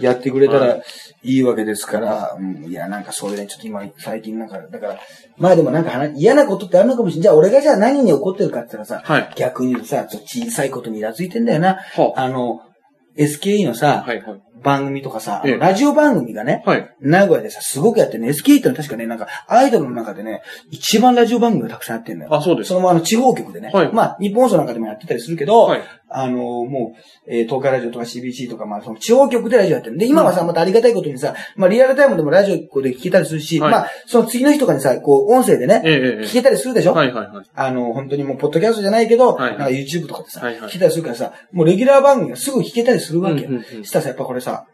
[0.00, 0.82] やってくれたはらい
[1.22, 5.00] いわけですから、うん、いや、なんかそういうね、ちょっと今、最近なんか、だから、
[5.38, 7.22] まあでもなんか話嫌なことってあるのかもしれない。
[7.22, 9.30] じゃあ俺がじゃあ何に怒ってるかって言ったらさ、はい。
[9.36, 11.78] 逆に言うとさ、ちょっと小さいことにイラついてんだよな。
[11.94, 12.60] はあの、
[13.16, 14.42] SKE のさ、はいはい。
[14.62, 16.94] 番組とかさ、ええラジオ番組がね、はい。
[17.00, 18.30] 名古屋でさ、すごくやってるね。
[18.30, 22.34] SKE ってのは確かね、なんか、アイドルの中でね、一番ラジオ番組がたくさんやってるのよ。
[22.34, 22.74] あ、そうですそ。
[22.74, 23.70] のままあの地方局でね。
[23.72, 25.82] はいまあ、日本放送なんかでもやってたりするけど、はい。
[26.18, 26.94] あの、も
[27.26, 29.98] う、えー東海ラジオとか CBC とか、まあ、その地方局でラジオやってる。
[29.98, 33.70] で、今はさ、またありがたいことにさ、まあ、リアルタイムでもラジオで聞けたりするし、はい。
[33.70, 37.46] まあ、その次の日とかにさ、こう、音声でね、ええええ聞けたりするでしょ、はいはいはい。
[37.54, 39.58] あの、本当にもう、ポッドキャストじゃないけど、はいはい。
[39.58, 40.70] なんか YouTube とかでさ、はいはい。
[40.70, 43.48] 聞けたりするからさ、もうレギュラー番組がすぐ聞けたりするわけよ。
[43.48, 44.66] うんうんうんしたらさ、やっぱこれさ、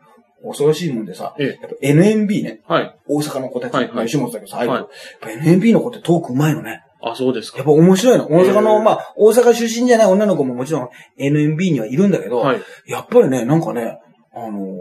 [0.42, 1.58] 恐ろしいもんでさ、ええ。
[1.60, 2.94] やっぱ NMB ね、はい。
[3.06, 3.94] 大阪の子たち、はいはい。
[3.94, 4.68] まあ吉本だけどさ、はい。
[4.68, 4.88] やっ
[5.20, 6.82] ぱ NMB の子ってトーク上手いのね。
[7.02, 7.66] あ、そうですかやっ。
[7.66, 8.26] ぱ面白いの。
[8.30, 10.88] 大阪の、ええまあ、大阪出身じゃない女の子ももちろん
[11.18, 12.60] NMB にはいるんだけど、はい。
[12.86, 13.98] やっぱりね、なんかね、
[14.34, 14.74] あのー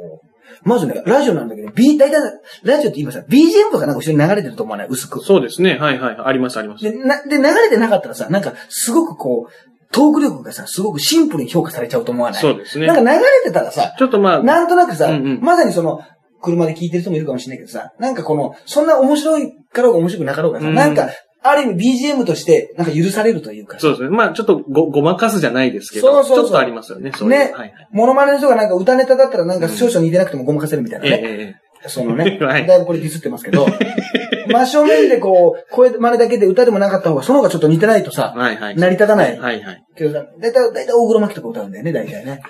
[0.64, 2.20] まずね、ラジオなんだけど、B、大体、
[2.64, 4.88] ラジオって今さ、BGM とかなんか後ろに流れてると思わない？
[4.90, 5.22] 薄く。
[5.22, 5.78] そうですね。
[5.78, 6.18] はいはい。
[6.18, 6.84] ありますあります。
[6.84, 12.42] で、な、で、流れてなかったらさ、なんか、すごくこう、トーク力がさ、すごくシンプルに評価されちゃうと思わない？
[12.42, 13.06] そうですねなん。
[13.06, 16.02] か流れてたらさ、ちょっとまあ、なんとなくさ、うんうんまさにその、
[16.42, 21.10] 車で聞いてる人もいるかもしれないけどさ、なんかこの、そんな面白いかろうが面白くなかろうがさ、うんなんか、
[21.50, 24.10] ある意味 BGM として、なんか許されるというかさそうですね。
[24.10, 27.12] まあ、ちょっとご、ごまかすじゃないですけど、そうそうそうちょっとありますよね。
[27.16, 27.30] そう。
[27.30, 27.88] ねはいはい。
[27.92, 31.22] モノマネの人がなんか歌ネタだったらなんか少々似てなくてもごまかせるみたいなね。
[31.24, 31.68] ええええ。
[31.90, 33.66] そのね、は いだいぶこれディスってますけど、
[34.50, 38.76] 真正面でこう、声真似だけで歌でもなかった方が、その方がちょっと似てないとさ、はいはい。
[38.76, 39.38] 成り立たない。
[39.38, 39.84] はいはい。
[39.96, 42.42] けどさ、だいたい、だいたい大黒摩季とか歌うんだよね、大体ね。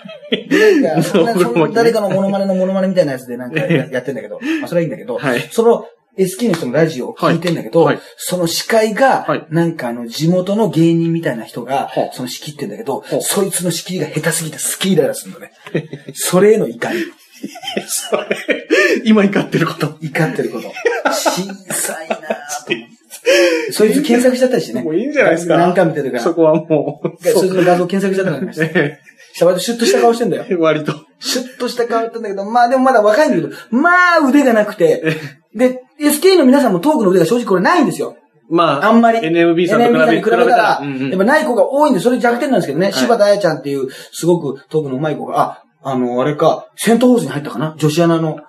[0.49, 1.03] でなん
[1.73, 5.85] 誰かのモノマネのモノマネみたいなやつでなんかややってんだけど、まあそれはいいんだけど、はいその
[6.17, 15.51] SK の人のラジオを聞いてんだけど、はいはいその司会が、はいなんかあの、地元の芸人みたいな人がは、その仕切ってんだけどは、そいつの仕切りが下手すぎてスキーイライラするのね。
[16.13, 16.99] それへの怒り。
[17.87, 18.67] それ、
[19.05, 19.97] 今怒ってること。
[20.01, 20.73] 怒ってること。
[21.13, 21.43] 小
[21.73, 22.19] さいなぁ
[22.65, 23.71] と思って。
[23.71, 24.81] そいつ検索しちゃったりしてね。
[24.81, 25.57] もういいんじゃないですか。
[25.57, 26.23] 何回も見てるから。
[26.23, 27.23] そこはもう。
[27.23, 28.99] そいつの画像検索しちゃったからね。
[29.37, 30.59] した割とシュッとした顔してんだよ。
[30.59, 30.93] 割と。
[31.19, 35.17] シュッとした顔やったんだけど、まあでもまだ若いんだけど、まあ腕がなくて、
[35.55, 38.15] で、SK の皆さんもトークの腕が正直これないんですよ。
[38.49, 39.19] まあ、あんまり。
[39.19, 42.89] NMB さんと NMB さん比べに比べたら、うんうんやっぱない子が多いんで、それ弱点なんですけどね。
[42.89, 47.75] い柴田彩ちゃんっていう、すごくトークの上手い子が、あ、あの、あれか、セントホースに入ったかな？
[47.77, 48.39] 女子アナの、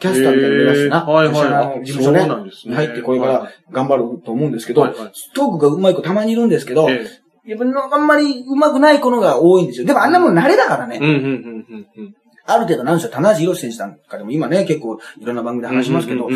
[0.00, 1.04] キャスターみたいなの目指してな。
[1.04, 2.26] はいはい女子アナの事務所ね。
[2.26, 7.06] ねに入ってこれから頑張ると思うんですけど、はいはいトークが上手い子たまにいるんですけど、え
[7.46, 7.64] やっぱ
[7.94, 9.86] あんまり上手くない子のが多いんですよ。
[9.86, 10.96] でもあんなもん慣れだからね。
[10.96, 12.14] えうんうんうんうんうん。
[12.46, 16.28] ある程度なんでしょう、棚橋宏選手なんかでも今ね、結構いろんな番組で話しますけど、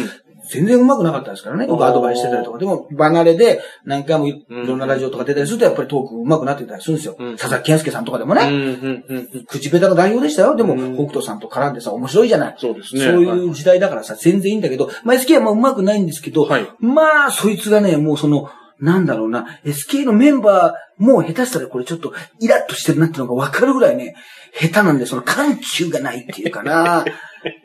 [0.51, 1.67] 全然上手くなかったですからね。
[1.67, 2.59] 僕アドバイスしてたりとか。
[2.59, 7.17] でも、離れで何回もいうんろんなラジオとか出たりすると、やっぱりトーク上手くなってたりするんですよ。
[7.19, 9.03] うん佐々木健介さんとかでもね。
[9.49, 10.57] 口下手な代表でしたよ。
[10.57, 12.55] でも、うん北斗さんと絡んでさ、面白いじゃない。
[12.59, 13.01] そうですね。
[13.03, 18.49] そういう時代だからさ、全然いいんだけど、まあ SK はまあ上手くないんですけど、はいまあ、そいつがね、もうその、
[18.81, 24.15] なんだろうな、SK のメンバー、もう下手したらこれちょっとイラッとしてるなっていうのがわかるぐらいね、
[24.53, 27.05] 下手なんで、その緩急がないっていうかな。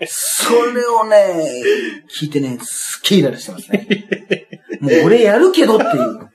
[0.05, 1.63] それをね、
[2.19, 3.87] 聞いてね、すっげえイライラしてますね。
[4.81, 6.29] もう俺やるけどっていう。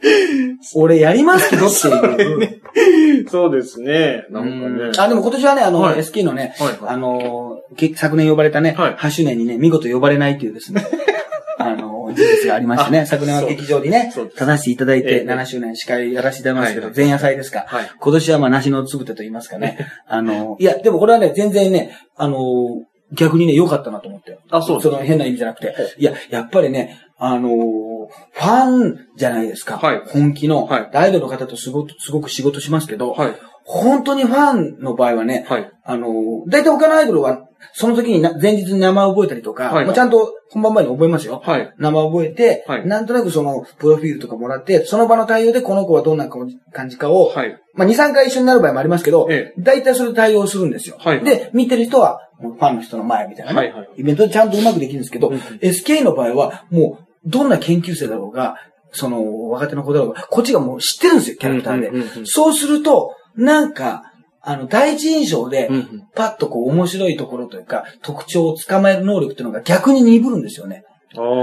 [0.74, 3.28] 俺やりますけどっていう。
[3.28, 4.24] そうですね。
[4.30, 4.92] なんかね。
[4.96, 10.84] あ、でも今年はね、あの、はい SK のね、はいはいあの、け昨年呼ばれたね、はい8周年にね、見事呼ばれないっていうですね、
[11.58, 17.64] あの、事実がありましてね、昨年は劇場にね立たせていただいえて、え7周年司会やらせていただきますけど、はい前夜祭ですか。
[17.66, 19.86] はい今年はまあ、梨のつぶてと言いますかね。
[20.06, 22.82] あの、いや、でもこれはね、全然ね、あの、
[23.12, 24.38] 逆にね、良かったなと思って。
[24.50, 25.74] あそうその変な意味じゃなくて。
[25.98, 29.78] いや、やっぱりね、あの、ファンじゃないですか。
[29.78, 33.36] はい本気の、はいアイドルの方とすごく、すごく仕事しますけど、はい。
[33.64, 35.70] 本当にファンの場合はね、はい。
[35.84, 36.08] あの、
[36.48, 41.42] 大体他のアイドルは、その時にな前日に名前を覚えたりとか、はいまあちゃんと本番前に覚えますよ。
[41.44, 41.74] はい。
[41.78, 47.60] 名前を覚えて、はいなんとなくその、プロフィールとかもらって、その場の対応でこの子はどんな感じかを、はい。
[47.74, 50.96] まあ2、3回一緒になる場合もありますけど、え大体それで対応するんですよ。
[50.98, 58.56] はいで、見てる人は、ファンの人の前みたいなね、はいはいイベントでちゃんとうまくできるんですけど、うんうん SK の場合は、もう、どんな研究生だろうが、
[58.92, 61.88] その、若手の子だろうが、こっちがもう知ってるんですよ、キャラクターで。
[61.88, 64.07] うんうんうんうんそうすると、なんか、
[64.48, 65.68] あの、第一印象で
[66.14, 70.84] パッとこう面白いところというか、特徴をつかまえる能力っていうのが逆に鈍るんですよね。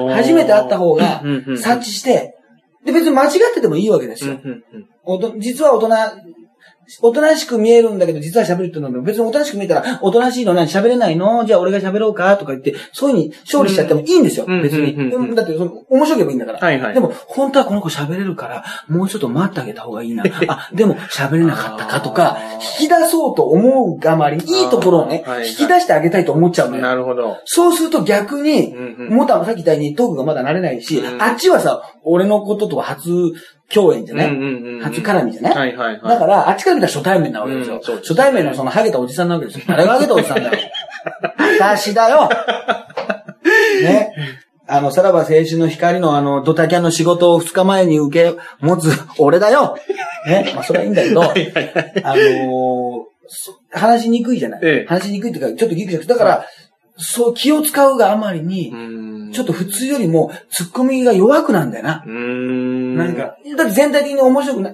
[0.09, 1.21] 初めて会った方が
[1.55, 2.35] 察知して、
[2.83, 4.39] で、別に間違っててもいいわけですよ。
[5.37, 5.87] 実は大人、
[7.01, 11.45] おとなしく見えるんだけど、実は喋るってのも別におとなしく見えたら、おとなしいの何喋れないの？
[11.45, 12.35] じゃあ俺が喋ろうか？
[12.37, 14.93] とか言って、そういうふうに勝利しちゃってもいいんですよ、うん別に。
[14.93, 16.59] うんうんだってその、面白ければいいんだから。
[16.59, 20.23] はいはいでも、本当はこの子喋れるから、もうちょっと待ってあげた方がいいな。
[20.47, 22.37] あ、でも喋れなかったかとか
[22.79, 26.81] 引き出そうと思うがまりに、いいところをねあーはいはい、引き出してあげたいと思っちゃうのよ。
[26.81, 27.37] なるほど。
[27.45, 33.33] そうすると逆に、うんうんもたもさっき言ったようにトークがまだ慣れないし、うんあっちはさ、俺のこととは初
[33.73, 36.09] 共演じゃない、うんうんうんうん初絡みじゃない、はいはいはい。
[36.09, 37.75] だから、あっちから見たら初対面なわけですよ。
[37.75, 39.65] うん初対面のそのハゲたおじさんなわけですよ。
[39.69, 40.57] 誰がハゲたおじさんだよ。
[41.59, 42.29] 私だよ。
[43.81, 44.13] ね。
[44.67, 48.89] あの、さらば青春の光のあの、ドタキャンの仕事を2日前に受け持つ
[49.19, 49.77] 俺だよ。
[50.27, 50.51] ね。
[50.55, 56.05] まあ、それはいいんだけど、 あのーそ話しにくいじゃない、ええ話しにくいっていうか、ちょっとギクシャク。
[56.05, 56.45] だから、
[56.95, 62.03] そう、気を使うがあまりに、うんちょっと普通よりも、突っ込みが弱くなんだよな。
[62.05, 62.95] うーん。
[62.95, 64.73] なんか、だって全体的に面白くな、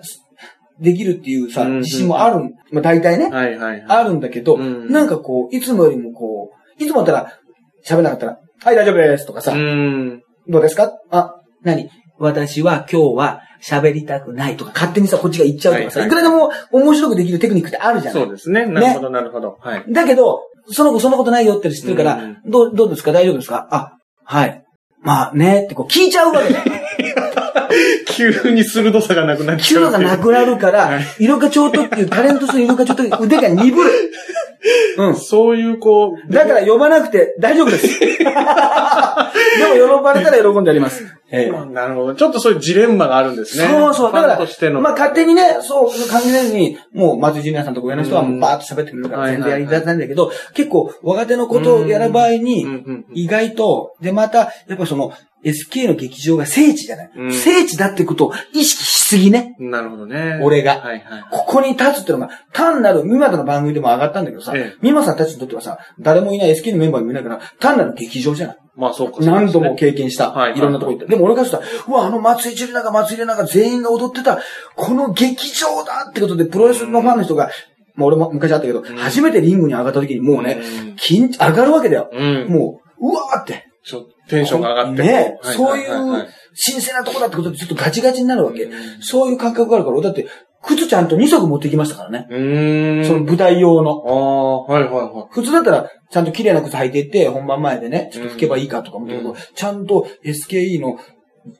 [0.80, 3.86] できるっていうさ、うん自信もあるん、まあ大体ね、はいはいはい。
[3.88, 7.39] あるんだけど、うんなんかこう、いつもよりもこう、いつもだったら、
[7.86, 10.22] 喋らなかったら、はい、大丈夫ですとかさ、うん。
[10.47, 10.91] どうですか？
[11.12, 11.89] あ、何？
[12.20, 18.14] 私は今日は喋りたくないとか、勝手にさ、こっちが言っちゃうとかさ、はいいくらでも面白くできるテクニックってあるじゃん。
[18.14, 18.66] そうですね。
[18.68, 19.58] なるほどなるほど。
[19.62, 19.84] はい。
[19.91, 23.12] だけど、その子そんなことないよって知ってるから、うんどう、どうですか？
[23.12, 23.68] 大丈夫ですか？
[23.72, 23.97] あ、
[24.32, 24.64] はい。
[25.02, 26.72] まあね、ってこう聞いちゃうわけだよ。
[28.08, 29.88] 急に鋭さがなくなっちゃう。
[29.88, 33.91] ーがなくなるから、はい色がちょうどっていうタレントと色がちょうど腕が鈍る。
[34.97, 35.16] うん。
[35.16, 37.99] そういうこう、だから呼ばなくて大丈夫です。
[37.99, 41.04] でも呼ばれたら喜んでやります。
[41.32, 42.16] ええまあなるほど。
[42.16, 43.68] ちょっとそういうジレンマがあるんですね。
[43.68, 44.14] そうそう。
[44.14, 44.38] だから、
[44.70, 44.82] の。
[44.82, 52.66] まあ勝手にね、そう感じないずに、もう松井ジュニアさんとか上の人はもうバーッと喋ってくれるからうん全然やりたいんだけど、結構若手のことをやる場合に
[53.14, 55.14] 意外と、でまた、やっぱその、
[55.44, 59.56] SK の劇場が聖地じゃない、うん聖地だってことを意識しすぎね。
[59.60, 60.39] なるほどね。
[60.44, 61.24] 俺がはいはい。
[61.32, 68.58] ここに立つっていうのが、単なる、ミマタの番組でも上がったんだけどさええ、ミマさんたちにとってはさ、誰もいない SK のメンバーにもいないから、単なる劇場じゃない。
[68.76, 69.18] まあそうか。
[69.22, 70.32] 何度も経経験した。
[70.32, 71.06] はいはいいろんなとこ行った。
[71.06, 74.39] でも俺からしたら、うわ、あの松井樹里奈が松井玲奈が全員が踊ってた、
[74.76, 77.50] この劇場だってことで、プロレスのファンの人が、
[77.96, 82.10] まあ俺も昔あったけど、初めてリングに上がった時にもうね、うん緊上がるわけだよ。
[82.14, 82.48] うん。
[82.48, 83.71] もう、うわーって。
[83.84, 85.04] ちょテンションが上がって。
[85.04, 89.02] ねはいそうはいう神聖なとこだってことでちょっとガチガチになるわけうん。
[89.02, 90.28] そういう感覚があるから、俺だって、
[90.64, 92.28] 靴ちゃんと2足持ってきましたからね。
[93.06, 94.04] その舞台用の。
[94.06, 101.00] ああ、はいはいは普通だったら、ちゃんと綺麗な靴履いていって、本番前でね、ちょっと拭けばいいかとか思けど、うんちゃんと SKE の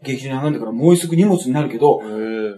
[0.04, 2.02] 劇場に上がるんだから、もう一足荷物になるけど。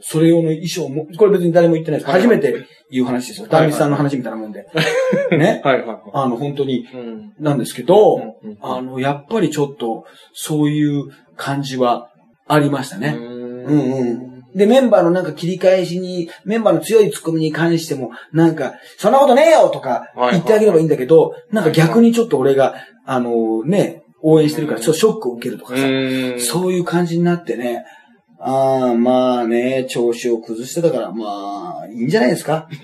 [0.01, 2.09] それ用の衣装も、これ別に誰も言ってないです。
[2.09, 3.43] はい初めて言う話ですよ。
[3.43, 4.65] はいダンビさんの話みたいなもんで。
[5.31, 5.61] ね？
[5.63, 5.97] はいはいはい。
[6.13, 7.33] あの、本当に、うん。
[7.39, 12.09] なんですけど、あの、やっぱりちょっと、そういう感じは
[12.47, 13.15] ありましたね。
[13.17, 14.33] うんうんうん。
[14.55, 25.89] で、メンバーのなんか切り返しに、メンバーの強いツッコミに関しても、なんか、そんなことねえよとかはい言ってあげればいいんだけど、なんか逆にちょっと俺が、あのね、応援してるから、ちょっとショックを受けるとかさ、う
[26.35, 26.39] ん。
[26.39, 27.85] そういう感じになってね、
[28.39, 32.67] ああ、まあね、調子を崩してたから、まあ、いいんじゃないですか。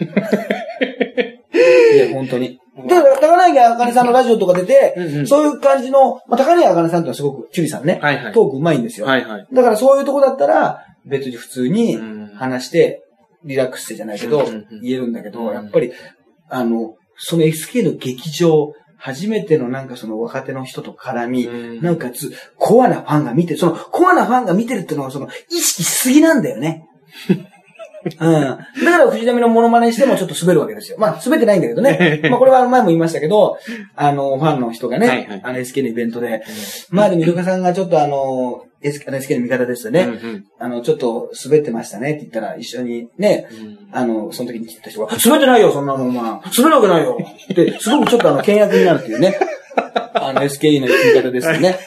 [1.93, 2.59] いや、本当に。
[2.87, 8.33] で、高柳あかねさんのラジオとか出て、うんうんそういう感じの、まあ、高柳あかねさんってのはすごく、キュリさんね、はいはい。
[8.33, 9.07] トークうまいんですよ。
[9.07, 9.47] はいはい。
[9.51, 13.03] だからそういうとこだったら、別に普通にうん話して、
[13.43, 15.91] リラックスしてじゃないけどうんうんうん、言えるんだけど、うんやっぱり、
[16.49, 26.87] あの、その SK の劇場、初めてのなんかその若手の人と絡み、うんなおかつ、コアなファンが見てる、その、コアなファンが見てるっていうのは、その、意識しすぎなんだよね。
[28.05, 28.41] うん。
[28.41, 30.97] だから藤波のモノマネしてもちょっと滑るわけですよ。
[30.99, 32.21] まあ、滑ってないんだけどね。
[32.29, 33.57] まあ、これは前も言いましたけど、
[33.95, 36.43] あの、ファンの人がね、はいはいあの SK のイベントで、
[36.89, 40.01] まあでも、イルカさんがちょっとあの、SK, あの味方ですよね。
[40.03, 46.23] うんうんあの、ちょっと滑ってましたねって言ったら、一緒にね、うんあの、その時に来てた人が、滑ってないよ、そんなの、お前。
[46.23, 47.17] 滑るわけないよ。
[47.51, 49.37] って、すごくちょっとあの、険悪になるっていうね。
[50.13, 51.77] あの、SKE の言い方ですよね。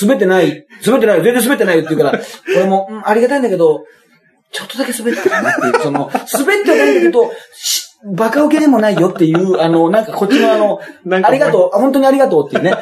[0.00, 2.22] 滑ってない、滑ってない、全然滑ってないよって言うから、
[2.56, 3.84] 俺も、うん、ありがたいんだけど、
[4.52, 12.74] ちょっとだけ滑ってるなっていう、その、滑ってはないんだけど、しバカ受けでもないよっていう、あの、なんかこっちのあの、なんかありがとう、本当にありがとうっていうね。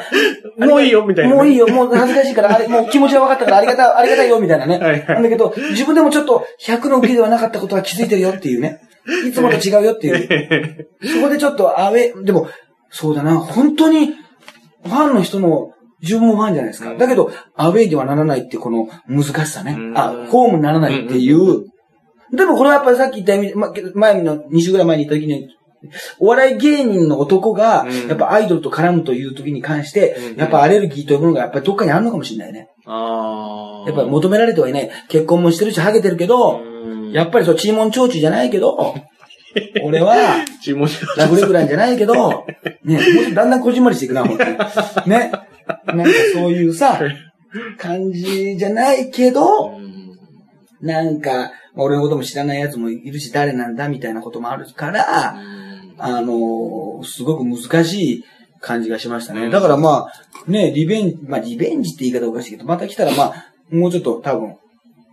[0.57, 4.79] もういいよみたいなねもういいよ、もう恥ずかしいから、あれ、もう気持ちは分かったから、ありがたい、ありがたいよ、みたいなね。
[4.79, 8.81] はいはいなんだけど、自分でもちょっと100の受けではなかったことは気づいてるよっていうね。
[9.27, 10.87] いつもと違うよっていう。
[11.05, 12.47] そこでちょっとアウでも、
[12.89, 14.15] そうだな、本当に、
[14.83, 16.91] ファンの人の、自分もファンじゃないですか。
[16.91, 19.91] うんだけど、アウェイではならないってこの難しさねう。
[19.91, 21.65] んあ、ホームにならないっていう。
[22.33, 25.49] でもこれはやっぱりさっき言ったま、前の2週ぐらい前に言った時に、
[26.19, 32.69] お笑い芸人の男がうん、やっぱアイドルと絡むという時に関してう、んやっぱアレルギーというものがやっぱりどっかにあるのかもしれないね。
[32.85, 33.89] ああ。
[33.89, 34.89] やっぱり求められてはいない。
[35.09, 36.71] 結婚もしてるし、ハゲてるけど、うん
[37.11, 38.95] やっぱりそう、チーモンチョウチじゃないけど、
[39.83, 40.15] 俺は、
[41.17, 42.45] ラブレグランじゃないけど、
[42.85, 44.57] ね、もうだんだんこじんまりしていくな、本当に。
[45.07, 45.31] ね。
[45.87, 46.99] なんかそういうさ、
[47.77, 49.79] 感じじゃないけど、
[50.81, 55.35] なんか、まあ俺のことも知らない奴もいるし、誰なんだみたいなこともあるから、
[55.97, 58.23] あの、すごく難しい
[58.59, 59.49] 感じがしましたね。
[59.49, 64.55] だからまあ、ね、リベンジ、まあリベンジって言い方おかしいけど、また来たらまあ、もうちょっと多分、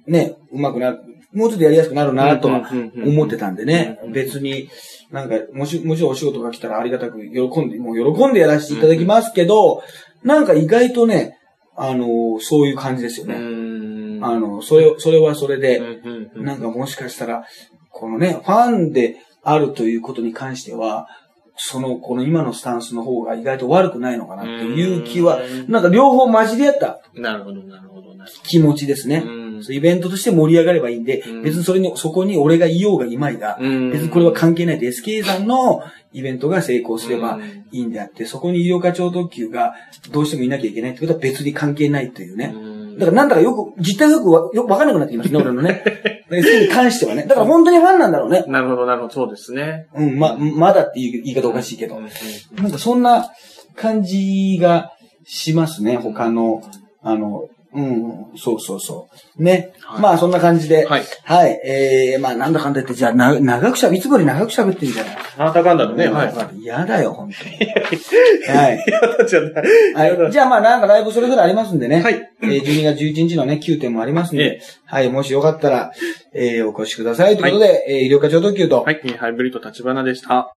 [0.07, 1.01] ね、上手くなる、
[1.33, 4.69] もうちょっとやりやすくなるなとは思ってたんでね、別に、
[5.11, 9.83] なんか、もし、もちろんお仕事が来たらありがたく喜んで、もう喜んでやらせていただきますけど、
[10.23, 11.39] なんか意外とね、
[11.77, 13.39] あの、そういう感じですようね。
[13.39, 14.25] ん。
[14.25, 17.45] あの、それ、それはそれで、うんなんかもしかしたら、
[17.91, 21.09] このね、ファンであるということに関しては、
[21.57, 25.71] その、この今のスタンスの方が意外と悪くないのかなっていう気はう、ん。
[25.71, 28.09] なんか両方混じり合ったなるほど、なるほど、
[28.45, 29.25] 気持ちですね。
[29.71, 35.83] イベントとして盛り上がればいいんで、うん別にそれに、そこに俺がいようがいまいが、うん別にこれは関係ないで、SK さんの
[36.13, 39.75] イベントが成功すればうんいいんであって、そこに医療課長特急が
[40.11, 42.53] どうしてもいなきゃいけないってことは別に関係ないというね。
[42.55, 45.85] うんだからなんだかよく、実態がよくわよくわかんなくなってきますね、 俺のね。
[46.31, 47.23] SK に関してはね。
[47.29, 48.45] だから本当にファンなんだろうね。
[48.49, 49.87] なるほど、なるほど、そうですね。
[49.95, 52.01] うん、ま、まだっていう言い方おかしいけど。
[52.61, 53.31] なんかそんな
[53.77, 54.91] 感じが
[55.25, 56.63] しますね、他の、
[57.03, 59.09] あの、うん、そうそうそ
[59.39, 59.43] う。
[59.43, 59.73] ね。
[59.83, 60.87] はいまあ、そんな感じで。
[60.87, 61.03] はい。
[61.25, 61.61] はい。
[61.65, 65.17] えー、まあ、なんだかんだ言って、じゃあ、な、長くしゃべ、いつもより長くしゃべってんじゃない？
[65.39, 66.27] なんだかんだとね、はい。
[66.35, 66.59] はい。
[66.61, 67.71] 嫌だよ、本当に。
[68.57, 68.85] はい。
[68.87, 69.49] やだじゃな
[70.07, 70.13] い。
[70.17, 70.33] はい。
[70.33, 72.03] じゃあ、まあ、なんかライブそれぞれありますんでね。
[72.03, 72.15] はい。
[72.43, 74.45] えー、12月11日のね、9点もありますんで。
[74.45, 75.11] えはい。
[75.11, 75.93] もしよかったら、
[76.33, 77.37] えー、お越しください。
[77.37, 79.01] ということで、えー、医療課長特急と、はい。
[79.19, 80.55] ハイブリッド立花でした。